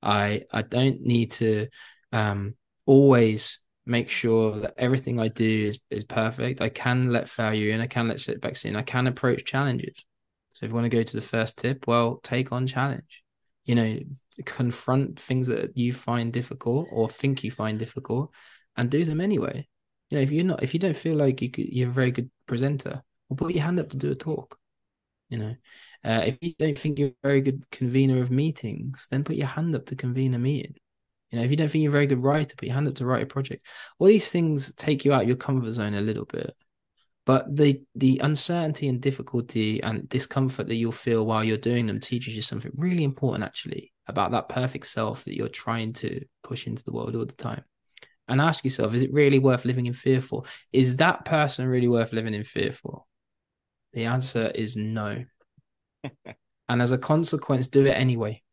I 0.02 0.44
I 0.50 0.62
don't 0.62 1.02
need 1.02 1.32
to 1.32 1.68
um 2.12 2.54
always 2.86 3.58
make 3.86 4.08
sure 4.08 4.52
that 4.60 4.74
everything 4.76 5.18
I 5.18 5.28
do 5.28 5.66
is, 5.68 5.78
is 5.90 6.04
perfect. 6.04 6.60
I 6.60 6.68
can 6.68 7.10
let 7.10 7.28
failure 7.28 7.72
in, 7.72 7.80
I 7.80 7.86
can 7.86 8.08
let 8.08 8.20
setbacks 8.20 8.64
in, 8.64 8.76
I 8.76 8.82
can 8.82 9.06
approach 9.06 9.44
challenges. 9.44 10.04
So 10.52 10.66
if 10.66 10.70
you 10.70 10.74
want 10.74 10.84
to 10.84 10.96
go 10.96 11.02
to 11.02 11.16
the 11.16 11.22
first 11.22 11.58
tip, 11.58 11.86
well, 11.86 12.20
take 12.22 12.52
on 12.52 12.66
challenge 12.66 13.22
you 13.64 13.74
know 13.74 13.98
confront 14.46 15.18
things 15.18 15.46
that 15.46 15.76
you 15.76 15.92
find 15.92 16.32
difficult 16.32 16.88
or 16.90 17.08
think 17.08 17.44
you 17.44 17.50
find 17.50 17.78
difficult 17.78 18.32
and 18.76 18.90
do 18.90 19.04
them 19.04 19.20
anyway 19.20 19.66
you 20.08 20.16
know 20.16 20.22
if 20.22 20.32
you're 20.32 20.44
not 20.44 20.62
if 20.62 20.72
you 20.74 20.80
don't 20.80 20.96
feel 20.96 21.14
like 21.14 21.42
you 21.42 21.50
could, 21.50 21.66
you're 21.66 21.88
a 21.88 21.92
very 21.92 22.10
good 22.10 22.30
presenter 22.46 23.02
well 23.28 23.36
put 23.36 23.54
your 23.54 23.62
hand 23.62 23.78
up 23.78 23.88
to 23.88 23.96
do 23.96 24.10
a 24.10 24.14
talk 24.14 24.58
you 25.28 25.38
know 25.38 25.54
uh, 26.04 26.22
if 26.26 26.38
you 26.40 26.54
don't 26.58 26.78
think 26.78 26.98
you're 26.98 27.10
a 27.10 27.28
very 27.28 27.40
good 27.42 27.62
convener 27.70 28.20
of 28.20 28.30
meetings 28.30 29.06
then 29.10 29.22
put 29.22 29.36
your 29.36 29.46
hand 29.46 29.74
up 29.74 29.86
to 29.86 29.94
convene 29.94 30.34
a 30.34 30.38
meeting 30.38 30.74
you 31.30 31.38
know 31.38 31.44
if 31.44 31.50
you 31.50 31.56
don't 31.56 31.70
think 31.70 31.82
you're 31.82 31.90
a 31.90 31.92
very 31.92 32.06
good 32.06 32.22
writer 32.22 32.54
put 32.56 32.66
your 32.66 32.74
hand 32.74 32.88
up 32.88 32.94
to 32.96 33.06
write 33.06 33.22
a 33.22 33.26
project. 33.26 33.64
All 33.98 34.08
these 34.08 34.30
things 34.30 34.74
take 34.74 35.04
you 35.04 35.12
out 35.12 35.26
your 35.26 35.36
comfort 35.36 35.72
zone 35.72 35.94
a 35.94 36.00
little 36.00 36.24
bit. 36.24 36.54
But 37.26 37.54
the 37.54 37.82
the 37.94 38.20
uncertainty 38.22 38.88
and 38.88 39.00
difficulty 39.00 39.82
and 39.82 40.08
discomfort 40.08 40.66
that 40.68 40.76
you'll 40.76 40.92
feel 40.92 41.26
while 41.26 41.44
you're 41.44 41.58
doing 41.58 41.86
them 41.86 42.00
teaches 42.00 42.34
you 42.34 42.42
something 42.42 42.72
really 42.74 43.04
important 43.04 43.44
actually 43.44 43.92
about 44.06 44.32
that 44.32 44.48
perfect 44.48 44.86
self 44.86 45.24
that 45.24 45.36
you're 45.36 45.48
trying 45.48 45.92
to 45.92 46.24
push 46.42 46.66
into 46.66 46.82
the 46.82 46.92
world 46.92 47.14
all 47.14 47.26
the 47.26 47.32
time. 47.32 47.62
And 48.26 48.40
ask 48.40 48.64
yourself 48.64 48.94
is 48.94 49.02
it 49.02 49.12
really 49.12 49.38
worth 49.38 49.64
living 49.64 49.86
in 49.86 49.92
fear 49.92 50.20
for? 50.20 50.44
Is 50.72 50.96
that 50.96 51.24
person 51.24 51.68
really 51.68 51.88
worth 51.88 52.12
living 52.12 52.34
in 52.34 52.44
fear 52.44 52.72
for? 52.72 53.04
The 53.92 54.06
answer 54.06 54.50
is 54.54 54.76
no. 54.76 55.24
And 56.68 56.80
as 56.80 56.92
a 56.92 56.98
consequence 56.98 57.66
do 57.66 57.84
it 57.84 57.90
anyway 57.90 58.44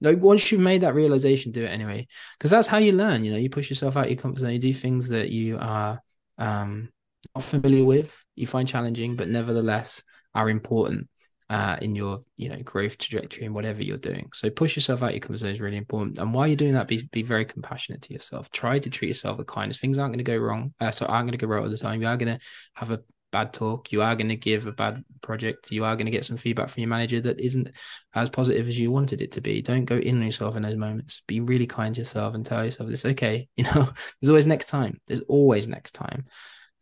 like 0.00 0.18
once 0.18 0.50
you've 0.50 0.60
made 0.60 0.82
that 0.82 0.94
realization 0.94 1.52
do 1.52 1.64
it 1.64 1.68
anyway 1.68 2.06
because 2.38 2.50
that's 2.50 2.68
how 2.68 2.78
you 2.78 2.92
learn 2.92 3.24
you 3.24 3.32
know 3.32 3.38
you 3.38 3.48
push 3.48 3.70
yourself 3.70 3.96
out 3.96 4.10
your 4.10 4.18
comfort 4.18 4.40
zone 4.40 4.52
you 4.52 4.58
do 4.58 4.74
things 4.74 5.08
that 5.08 5.30
you 5.30 5.56
are 5.58 6.00
um 6.38 6.88
not 7.34 7.44
familiar 7.44 7.84
with, 7.84 8.16
you 8.34 8.46
find 8.46 8.68
challenging, 8.68 9.16
but 9.16 9.28
nevertheless 9.28 10.02
are 10.34 10.48
important 10.50 11.08
uh, 11.48 11.76
in 11.80 11.94
your 11.94 12.20
you 12.36 12.48
know 12.48 12.58
growth 12.62 12.98
trajectory 12.98 13.46
and 13.46 13.54
whatever 13.54 13.82
you're 13.82 13.98
doing. 13.98 14.28
So 14.34 14.50
push 14.50 14.76
yourself 14.76 15.02
out 15.02 15.12
your 15.12 15.20
comfort 15.20 15.38
zone 15.38 15.52
is 15.52 15.60
really 15.60 15.76
important. 15.76 16.18
And 16.18 16.34
while 16.34 16.46
you're 16.46 16.56
doing 16.56 16.74
that, 16.74 16.88
be 16.88 17.08
be 17.12 17.22
very 17.22 17.44
compassionate 17.44 18.02
to 18.02 18.12
yourself. 18.12 18.50
Try 18.50 18.78
to 18.78 18.90
treat 18.90 19.08
yourself 19.08 19.38
with 19.38 19.46
kindness. 19.46 19.78
Things 19.78 19.98
aren't 19.98 20.12
going 20.12 20.24
to 20.24 20.30
go 20.30 20.36
wrong. 20.36 20.74
Uh, 20.80 20.90
so 20.90 21.06
aren't 21.06 21.26
going 21.26 21.38
to 21.38 21.44
go 21.44 21.50
right 21.50 21.62
all 21.62 21.70
the 21.70 21.78
time. 21.78 22.02
You 22.02 22.08
are 22.08 22.16
going 22.16 22.36
to 22.36 22.44
have 22.74 22.90
a 22.90 23.00
bad 23.32 23.52
talk. 23.52 23.92
You 23.92 24.02
are 24.02 24.16
going 24.16 24.28
to 24.28 24.36
give 24.36 24.66
a 24.66 24.72
bad 24.72 25.04
project. 25.22 25.70
You 25.70 25.84
are 25.84 25.96
going 25.96 26.06
to 26.06 26.12
get 26.12 26.24
some 26.24 26.36
feedback 26.36 26.68
from 26.68 26.82
your 26.82 26.88
manager 26.88 27.20
that 27.20 27.40
isn't 27.40 27.70
as 28.14 28.30
positive 28.30 28.68
as 28.68 28.78
you 28.78 28.90
wanted 28.90 29.20
it 29.20 29.32
to 29.32 29.40
be. 29.40 29.62
Don't 29.62 29.84
go 29.84 29.96
in 29.96 30.16
on 30.16 30.26
yourself 30.26 30.56
in 30.56 30.62
those 30.62 30.76
moments. 30.76 31.22
Be 31.26 31.40
really 31.40 31.66
kind 31.66 31.94
to 31.94 32.00
yourself 32.00 32.34
and 32.34 32.44
tell 32.44 32.64
yourself 32.64 32.90
it's 32.90 33.04
okay. 33.04 33.48
You 33.56 33.64
know, 33.64 33.88
there's 34.20 34.28
always 34.28 34.46
next 34.46 34.66
time. 34.66 35.00
There's 35.06 35.22
always 35.28 35.68
next 35.68 35.92
time. 35.92 36.26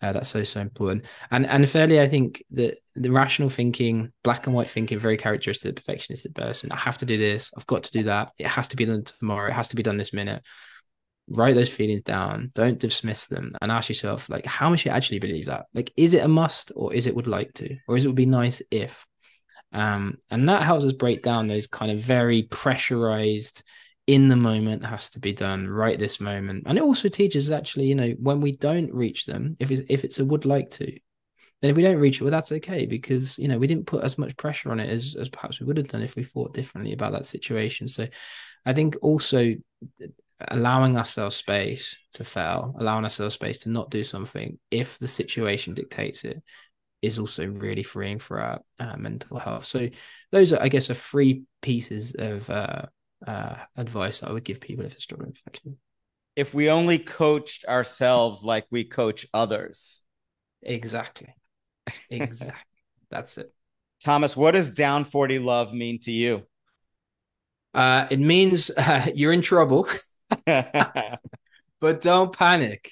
Uh, 0.02 0.12
that's 0.12 0.28
so 0.28 0.44
so 0.44 0.60
important. 0.60 1.04
And 1.30 1.46
and 1.46 1.68
fairly, 1.68 2.00
I 2.00 2.08
think 2.08 2.44
that 2.50 2.76
the 2.94 3.10
rational 3.10 3.48
thinking, 3.48 4.12
black 4.22 4.46
and 4.46 4.54
white 4.54 4.68
thinking, 4.68 4.98
very 4.98 5.16
characteristic 5.16 5.70
of 5.70 5.76
the 5.76 5.80
perfectionistic 5.80 6.34
person. 6.34 6.72
I 6.72 6.78
have 6.78 6.98
to 6.98 7.06
do 7.06 7.16
this. 7.16 7.50
I've 7.56 7.66
got 7.66 7.84
to 7.84 7.92
do 7.92 8.02
that. 8.02 8.32
It 8.38 8.46
has 8.46 8.68
to 8.68 8.76
be 8.76 8.84
done 8.84 9.04
tomorrow. 9.04 9.48
It 9.48 9.54
has 9.54 9.68
to 9.68 9.76
be 9.76 9.82
done 9.82 9.96
this 9.96 10.12
minute. 10.12 10.42
Write 11.28 11.54
those 11.54 11.70
feelings 11.70 12.02
down. 12.02 12.50
Don't 12.54 12.78
dismiss 12.78 13.26
them, 13.26 13.50
and 13.62 13.72
ask 13.72 13.88
yourself, 13.88 14.28
like, 14.28 14.44
how 14.44 14.70
much 14.70 14.84
you 14.84 14.90
actually 14.90 15.18
believe 15.18 15.46
that? 15.46 15.66
Like, 15.74 15.92
is 15.96 16.14
it 16.14 16.24
a 16.24 16.28
must, 16.28 16.72
or 16.76 16.92
is 16.92 17.06
it 17.06 17.14
would 17.14 17.26
like 17.26 17.52
to, 17.54 17.76
or 17.88 17.96
is 17.96 18.04
it 18.04 18.08
would 18.08 18.16
be 18.16 18.26
nice 18.26 18.60
if? 18.70 19.06
Um, 19.72 20.18
and 20.30 20.48
that 20.48 20.62
helps 20.62 20.84
us 20.84 20.92
break 20.92 21.22
down 21.22 21.48
those 21.48 21.66
kind 21.66 21.90
of 21.90 21.98
very 21.98 22.44
pressurized 22.44 23.62
in 24.06 24.28
the 24.28 24.36
moment 24.36 24.84
has 24.84 25.10
to 25.10 25.18
be 25.18 25.32
done 25.32 25.66
right 25.66 25.98
this 25.98 26.20
moment 26.20 26.64
and 26.66 26.76
it 26.76 26.82
also 26.82 27.08
teaches 27.08 27.50
actually 27.50 27.86
you 27.86 27.94
know 27.94 28.10
when 28.20 28.40
we 28.40 28.52
don't 28.52 28.92
reach 28.92 29.24
them 29.24 29.56
if 29.60 29.70
it's 29.70 29.80
if 29.88 30.04
it's 30.04 30.18
a 30.18 30.24
would 30.24 30.44
like 30.44 30.68
to 30.68 30.84
then 31.62 31.70
if 31.70 31.76
we 31.76 31.82
don't 31.82 31.98
reach 31.98 32.20
it 32.20 32.24
well 32.24 32.30
that's 32.30 32.52
okay 32.52 32.84
because 32.84 33.38
you 33.38 33.48
know 33.48 33.58
we 33.58 33.66
didn't 33.66 33.86
put 33.86 34.04
as 34.04 34.18
much 34.18 34.36
pressure 34.36 34.70
on 34.70 34.78
it 34.78 34.90
as 34.90 35.16
as 35.18 35.30
perhaps 35.30 35.58
we 35.58 35.64
would 35.64 35.78
have 35.78 35.88
done 35.88 36.02
if 36.02 36.16
we 36.16 36.22
thought 36.22 36.52
differently 36.52 36.92
about 36.92 37.12
that 37.12 37.24
situation 37.24 37.88
so 37.88 38.06
i 38.66 38.74
think 38.74 38.94
also 39.00 39.54
allowing 40.48 40.96
ourselves 40.96 41.36
space 41.36 41.96
to 42.12 42.24
fail 42.24 42.74
allowing 42.78 43.04
ourselves 43.04 43.34
space 43.34 43.58
to 43.60 43.68
not 43.68 43.90
do 43.90 44.02
something 44.02 44.58
if 44.70 44.98
the 44.98 45.08
situation 45.08 45.74
dictates 45.74 46.24
it 46.24 46.42
is 47.02 47.18
also 47.18 47.46
really 47.46 47.82
freeing 47.82 48.18
for 48.18 48.40
our 48.40 48.60
uh, 48.80 48.96
mental 48.96 49.38
health 49.38 49.64
so 49.64 49.88
those 50.32 50.52
are 50.52 50.62
i 50.62 50.68
guess 50.68 50.90
are 50.90 50.94
three 50.94 51.44
pieces 51.62 52.14
of 52.18 52.48
uh, 52.50 52.82
uh, 53.26 53.56
advice 53.76 54.22
I 54.22 54.32
would 54.32 54.44
give 54.44 54.60
people 54.60 54.84
if 54.84 54.92
they're 54.92 55.00
struggling 55.00 55.32
with 55.32 55.42
perfectionism. 55.44 55.76
If 56.36 56.52
we 56.52 56.68
only 56.68 56.98
coached 56.98 57.64
ourselves 57.66 58.44
like 58.44 58.66
we 58.70 58.84
coach 58.84 59.26
others. 59.32 60.02
Exactly. 60.62 61.34
Exactly. 62.10 62.60
That's 63.10 63.38
it. 63.38 63.52
Thomas, 64.00 64.36
what 64.36 64.52
does 64.52 64.70
down 64.70 65.04
40 65.04 65.38
love 65.38 65.72
mean 65.72 66.00
to 66.00 66.10
you? 66.10 66.42
Uh, 67.72 68.06
it 68.10 68.20
means 68.20 68.70
uh, 68.70 69.06
you're 69.14 69.32
in 69.32 69.42
trouble, 69.42 69.88
but 71.80 72.00
don't 72.00 72.36
panic. 72.36 72.90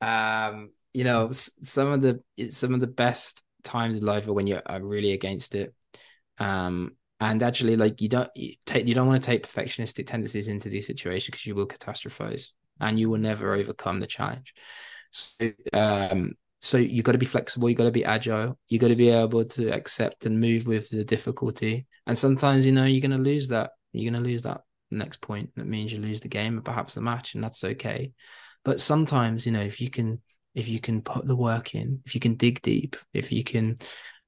Um, 0.00 0.70
you 0.92 1.04
know, 1.04 1.30
some 1.32 1.88
of 1.88 2.02
the 2.02 2.50
some 2.50 2.74
of 2.74 2.80
the 2.80 2.86
best 2.86 3.42
times 3.64 3.96
in 3.96 4.04
life 4.04 4.26
are 4.28 4.32
when 4.32 4.46
you're 4.46 4.62
really 4.80 5.12
against 5.12 5.54
it. 5.54 5.74
Um, 6.38 6.96
and 7.22 7.42
actually 7.42 7.76
like 7.76 8.00
you 8.00 8.08
don't 8.08 8.28
you 8.34 8.54
take 8.66 8.88
you 8.88 8.94
don't 8.94 9.06
want 9.06 9.22
to 9.22 9.26
take 9.26 9.46
perfectionistic 9.46 10.06
tendencies 10.06 10.48
into 10.48 10.68
these 10.68 10.86
situations 10.86 11.26
because 11.26 11.46
you 11.46 11.54
will 11.54 11.68
catastrophize 11.68 12.48
and 12.80 12.98
you 12.98 13.08
will 13.08 13.18
never 13.18 13.54
overcome 13.54 14.00
the 14.00 14.06
challenge 14.06 14.52
so 15.12 15.52
um 15.72 16.32
so 16.60 16.78
you've 16.78 17.04
got 17.04 17.12
to 17.12 17.18
be 17.18 17.26
flexible 17.26 17.68
You've 17.68 17.78
got 17.78 17.84
to 17.84 17.90
be 17.90 18.04
agile 18.04 18.56
You've 18.68 18.80
got 18.80 18.88
to 18.88 18.96
be 18.96 19.08
able 19.08 19.44
to 19.44 19.72
accept 19.72 20.26
and 20.26 20.40
move 20.40 20.66
with 20.66 20.90
the 20.90 21.04
difficulty 21.04 21.86
and 22.06 22.18
sometimes 22.18 22.66
you 22.66 22.72
know 22.72 22.84
you're 22.84 23.00
going 23.00 23.22
to 23.22 23.30
lose 23.30 23.48
that 23.48 23.70
you're 23.92 24.10
going 24.10 24.22
to 24.22 24.28
lose 24.28 24.42
that 24.42 24.62
next 24.96 25.20
point 25.20 25.50
that 25.56 25.66
means 25.66 25.92
you 25.92 25.98
lose 25.98 26.20
the 26.20 26.28
game 26.28 26.58
or 26.58 26.62
perhaps 26.62 26.94
the 26.94 27.00
match 27.00 27.34
and 27.34 27.42
that's 27.42 27.64
okay 27.64 28.12
but 28.64 28.80
sometimes 28.80 29.46
you 29.46 29.52
know 29.52 29.60
if 29.60 29.80
you 29.80 29.90
can 29.90 30.20
if 30.54 30.68
you 30.68 30.78
can 30.80 31.02
put 31.02 31.26
the 31.26 31.36
work 31.36 31.74
in 31.74 32.00
if 32.04 32.14
you 32.14 32.20
can 32.20 32.34
dig 32.34 32.60
deep 32.62 32.96
if 33.12 33.32
you 33.32 33.42
can 33.42 33.78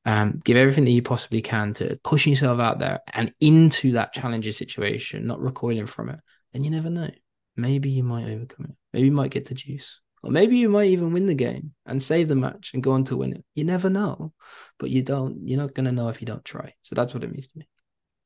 um, 0.06 0.40
give 0.44 0.56
everything 0.56 0.84
that 0.84 0.90
you 0.90 1.02
possibly 1.02 1.40
can 1.40 1.72
to 1.74 1.98
push 2.04 2.26
yourself 2.26 2.60
out 2.60 2.78
there 2.78 3.00
and 3.12 3.32
into 3.40 3.92
that 3.92 4.12
challenging 4.12 4.52
situation, 4.52 5.26
not 5.26 5.40
recoiling 5.40 5.86
from 5.86 6.10
it, 6.10 6.20
then 6.52 6.64
you 6.64 6.70
never 6.70 6.90
know. 6.90 7.10
Maybe 7.56 7.90
you 7.90 8.02
might 8.02 8.28
overcome 8.28 8.66
it. 8.66 8.76
Maybe 8.92 9.06
you 9.06 9.12
might 9.12 9.30
get 9.30 9.46
to 9.46 9.54
deuce. 9.54 10.00
Or 10.22 10.30
maybe 10.30 10.56
you 10.56 10.68
might 10.68 10.88
even 10.88 11.12
win 11.12 11.26
the 11.26 11.34
game 11.34 11.72
and 11.86 12.02
save 12.02 12.28
the 12.28 12.34
match 12.34 12.72
and 12.74 12.82
go 12.82 12.92
on 12.92 13.04
to 13.04 13.16
win 13.16 13.34
it. 13.34 13.44
You 13.54 13.64
never 13.64 13.90
know. 13.90 14.32
But 14.78 14.90
you 14.90 15.02
don't, 15.02 15.46
you're 15.46 15.60
not 15.60 15.74
gonna 15.74 15.92
know 15.92 16.08
if 16.08 16.20
you 16.20 16.26
don't 16.26 16.44
try. 16.44 16.74
So 16.82 16.94
that's 16.94 17.14
what 17.14 17.24
it 17.24 17.30
means 17.30 17.48
to 17.48 17.58
me. 17.58 17.68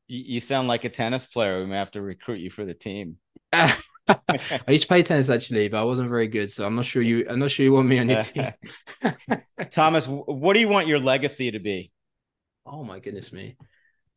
You 0.08 0.40
sound 0.40 0.68
like 0.68 0.84
a 0.84 0.88
tennis 0.88 1.26
player. 1.26 1.60
We 1.60 1.66
may 1.66 1.76
have 1.76 1.90
to 1.90 2.00
recruit 2.00 2.40
you 2.40 2.50
for 2.50 2.64
the 2.64 2.72
team. 2.72 3.18
I 3.52 3.76
used 4.68 4.82
to 4.82 4.88
play 4.88 5.02
tennis 5.02 5.28
actually, 5.28 5.68
but 5.68 5.80
I 5.80 5.84
wasn't 5.84 6.08
very 6.08 6.28
good, 6.28 6.50
so 6.50 6.64
I'm 6.64 6.74
not 6.74 6.86
sure 6.86 7.02
you. 7.02 7.26
I'm 7.28 7.38
not 7.38 7.50
sure 7.50 7.64
you 7.64 7.72
want 7.72 7.88
me 7.88 7.98
on 7.98 8.08
your 8.08 8.22
team. 8.22 8.52
Thomas, 9.70 10.06
what 10.08 10.54
do 10.54 10.60
you 10.60 10.68
want 10.68 10.86
your 10.86 10.98
legacy 10.98 11.50
to 11.50 11.58
be? 11.58 11.92
Oh 12.64 12.84
my 12.84 13.00
goodness 13.00 13.32
me! 13.32 13.56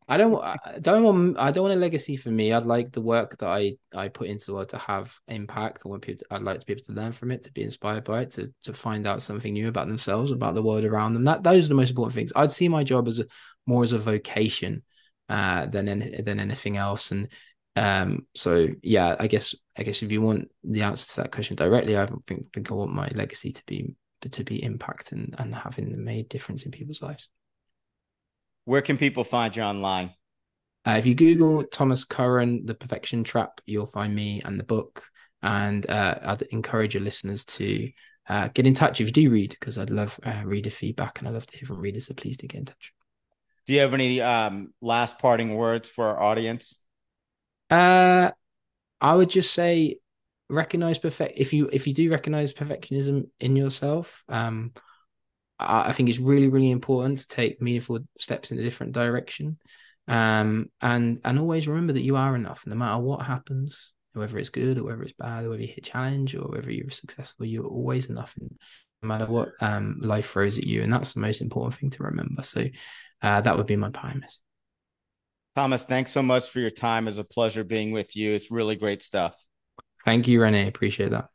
I 0.07 0.17
don't. 0.17 0.41
I 0.41 0.57
don't 0.79 1.03
want. 1.03 1.37
I 1.37 1.51
don't 1.51 1.63
want 1.63 1.75
a 1.75 1.79
legacy 1.79 2.15
for 2.15 2.29
me. 2.29 2.53
I'd 2.53 2.65
like 2.65 2.91
the 2.91 3.01
work 3.01 3.37
that 3.37 3.49
I 3.49 3.73
I 3.93 4.07
put 4.07 4.27
into 4.27 4.45
the 4.45 4.53
world 4.53 4.69
to 4.69 4.77
have 4.77 5.13
impact. 5.27 5.83
I 5.85 5.89
want 5.89 6.03
people. 6.03 6.25
To, 6.29 6.35
I'd 6.35 6.41
like 6.41 6.61
to 6.61 6.65
be 6.65 6.73
able 6.73 6.83
to 6.83 6.93
learn 6.93 7.11
from 7.11 7.31
it, 7.31 7.43
to 7.43 7.51
be 7.51 7.63
inspired 7.63 8.05
by 8.05 8.21
it, 8.21 8.31
to 8.31 8.53
to 8.63 8.73
find 8.73 9.05
out 9.07 9.21
something 9.23 9.53
new 9.53 9.67
about 9.67 9.87
themselves, 9.87 10.31
about 10.31 10.55
the 10.55 10.63
world 10.63 10.85
around 10.85 11.13
them. 11.13 11.25
That 11.25 11.43
those 11.43 11.65
are 11.65 11.69
the 11.69 11.75
most 11.75 11.89
important 11.89 12.15
things. 12.15 12.31
I'd 12.35 12.51
see 12.51 12.69
my 12.69 12.83
job 12.85 13.09
as 13.09 13.19
a 13.19 13.25
more 13.65 13.83
as 13.83 13.91
a 13.91 13.97
vocation 13.97 14.83
uh, 15.29 15.65
than 15.65 15.87
any, 15.87 16.21
than 16.21 16.39
anything 16.39 16.77
else, 16.77 17.11
and 17.11 17.27
um, 17.75 18.27
so 18.35 18.67
yeah, 18.83 19.15
I 19.19 19.27
guess 19.27 19.55
I 19.77 19.83
guess 19.83 20.03
if 20.03 20.11
you 20.11 20.21
want 20.21 20.51
the 20.63 20.83
answer 20.83 21.07
to 21.13 21.21
that 21.21 21.31
question 21.31 21.55
directly, 21.55 21.97
I 21.97 22.07
think 22.27 22.51
think 22.53 22.71
I 22.71 22.73
want 22.73 22.91
my 22.91 23.09
legacy 23.15 23.51
to 23.51 23.63
be 23.65 23.95
to 24.29 24.43
be 24.43 24.63
impact 24.63 25.13
and, 25.13 25.33
and 25.37 25.55
having 25.55 26.03
made 26.03 26.29
difference 26.29 26.63
in 26.63 26.71
people's 26.71 27.01
lives. 27.01 27.29
Where 28.65 28.81
can 28.81 28.97
people 28.97 29.23
find 29.23 29.55
you 29.55 29.63
online? 29.63 30.13
Uh, 30.85 30.95
if 30.97 31.05
you 31.05 31.15
Google 31.15 31.63
Thomas 31.63 32.03
Curran, 32.03 32.65
The 32.65 32.75
Perfection 32.75 33.23
Trap, 33.23 33.61
you'll 33.65 33.85
find 33.85 34.13
me 34.13 34.41
and 34.43 34.59
the 34.59 34.63
book. 34.63 35.03
And 35.41 35.89
uh, 35.89 36.19
I'd 36.21 36.41
encourage 36.43 36.93
your 36.93 37.03
listeners 37.03 37.43
to 37.45 37.91
uh, 38.29 38.49
get 38.53 38.67
in 38.67 38.75
touch 38.75 39.01
if 39.01 39.07
you 39.07 39.13
do 39.13 39.29
read, 39.31 39.51
because 39.59 39.77
I'd 39.77 39.89
love 39.89 40.19
uh, 40.23 40.41
reader 40.45 40.69
feedback 40.69 41.19
and 41.19 41.27
I 41.27 41.31
love 41.31 41.47
to 41.47 41.57
hear 41.57 41.65
from 41.65 41.79
readers. 41.79 42.07
So 42.07 42.13
please 42.13 42.37
do 42.37 42.47
get 42.47 42.59
in 42.59 42.65
touch. 42.65 42.93
Do 43.67 43.73
you 43.73 43.79
have 43.79 43.93
any 43.93 44.21
um, 44.21 44.73
last 44.81 45.19
parting 45.19 45.55
words 45.55 45.89
for 45.89 46.05
our 46.07 46.21
audience? 46.21 46.75
Uh, 47.69 48.31
I 48.99 49.15
would 49.15 49.29
just 49.29 49.53
say 49.53 49.97
recognize 50.49 50.97
perfect. 50.97 51.39
If 51.39 51.53
you 51.53 51.69
if 51.71 51.87
you 51.87 51.93
do 51.93 52.11
recognize 52.11 52.53
perfectionism 52.53 53.29
in 53.39 53.55
yourself, 53.55 54.23
um, 54.27 54.73
I, 55.59 55.89
I 55.89 55.91
think 55.91 56.09
it's 56.09 56.19
really 56.19 56.49
really 56.49 56.71
important 56.71 57.19
to 57.19 57.27
take 57.27 57.61
meaningful 57.61 57.99
steps 58.19 58.51
in 58.51 58.59
a 58.59 58.61
different 58.61 58.93
direction. 58.93 59.57
Um, 60.07 60.69
and 60.81 61.19
and 61.23 61.39
always 61.39 61.67
remember 61.67 61.93
that 61.93 62.01
you 62.01 62.15
are 62.17 62.35
enough, 62.35 62.63
no 62.65 62.75
matter 62.75 63.01
what 63.01 63.25
happens, 63.25 63.93
whether 64.13 64.37
it's 64.37 64.49
good 64.49 64.77
or 64.77 64.83
whether 64.83 65.03
it's 65.03 65.13
bad, 65.13 65.45
or 65.45 65.51
whether 65.51 65.61
you 65.61 65.67
hit 65.67 65.85
challenge 65.85 66.35
or 66.35 66.49
whether 66.49 66.71
you're 66.71 66.89
successful, 66.89 67.45
you're 67.45 67.65
always 67.65 68.09
enough, 68.09 68.35
no 68.39 69.07
matter 69.07 69.25
what 69.25 69.49
um, 69.61 69.99
life 70.01 70.31
throws 70.31 70.57
at 70.57 70.65
you. 70.65 70.81
And 70.81 70.91
that's 70.91 71.13
the 71.13 71.21
most 71.21 71.41
important 71.41 71.79
thing 71.79 71.91
to 71.91 72.03
remember. 72.03 72.43
So 72.43 72.65
uh, 73.21 73.41
that 73.41 73.57
would 73.57 73.67
be 73.67 73.75
my 73.75 73.89
primus. 73.89 74.39
Thomas, 75.55 75.83
thanks 75.83 76.11
so 76.11 76.21
much 76.21 76.49
for 76.49 76.59
your 76.59 76.69
time. 76.69 77.07
It's 77.07 77.17
a 77.17 77.23
pleasure 77.23 77.63
being 77.63 77.91
with 77.91 78.15
you. 78.15 78.33
It's 78.33 78.51
really 78.51 78.75
great 78.75 79.01
stuff. 79.01 79.35
Thank 80.05 80.27
you, 80.27 80.41
Renee. 80.41 80.67
Appreciate 80.67 81.11
that. 81.11 81.31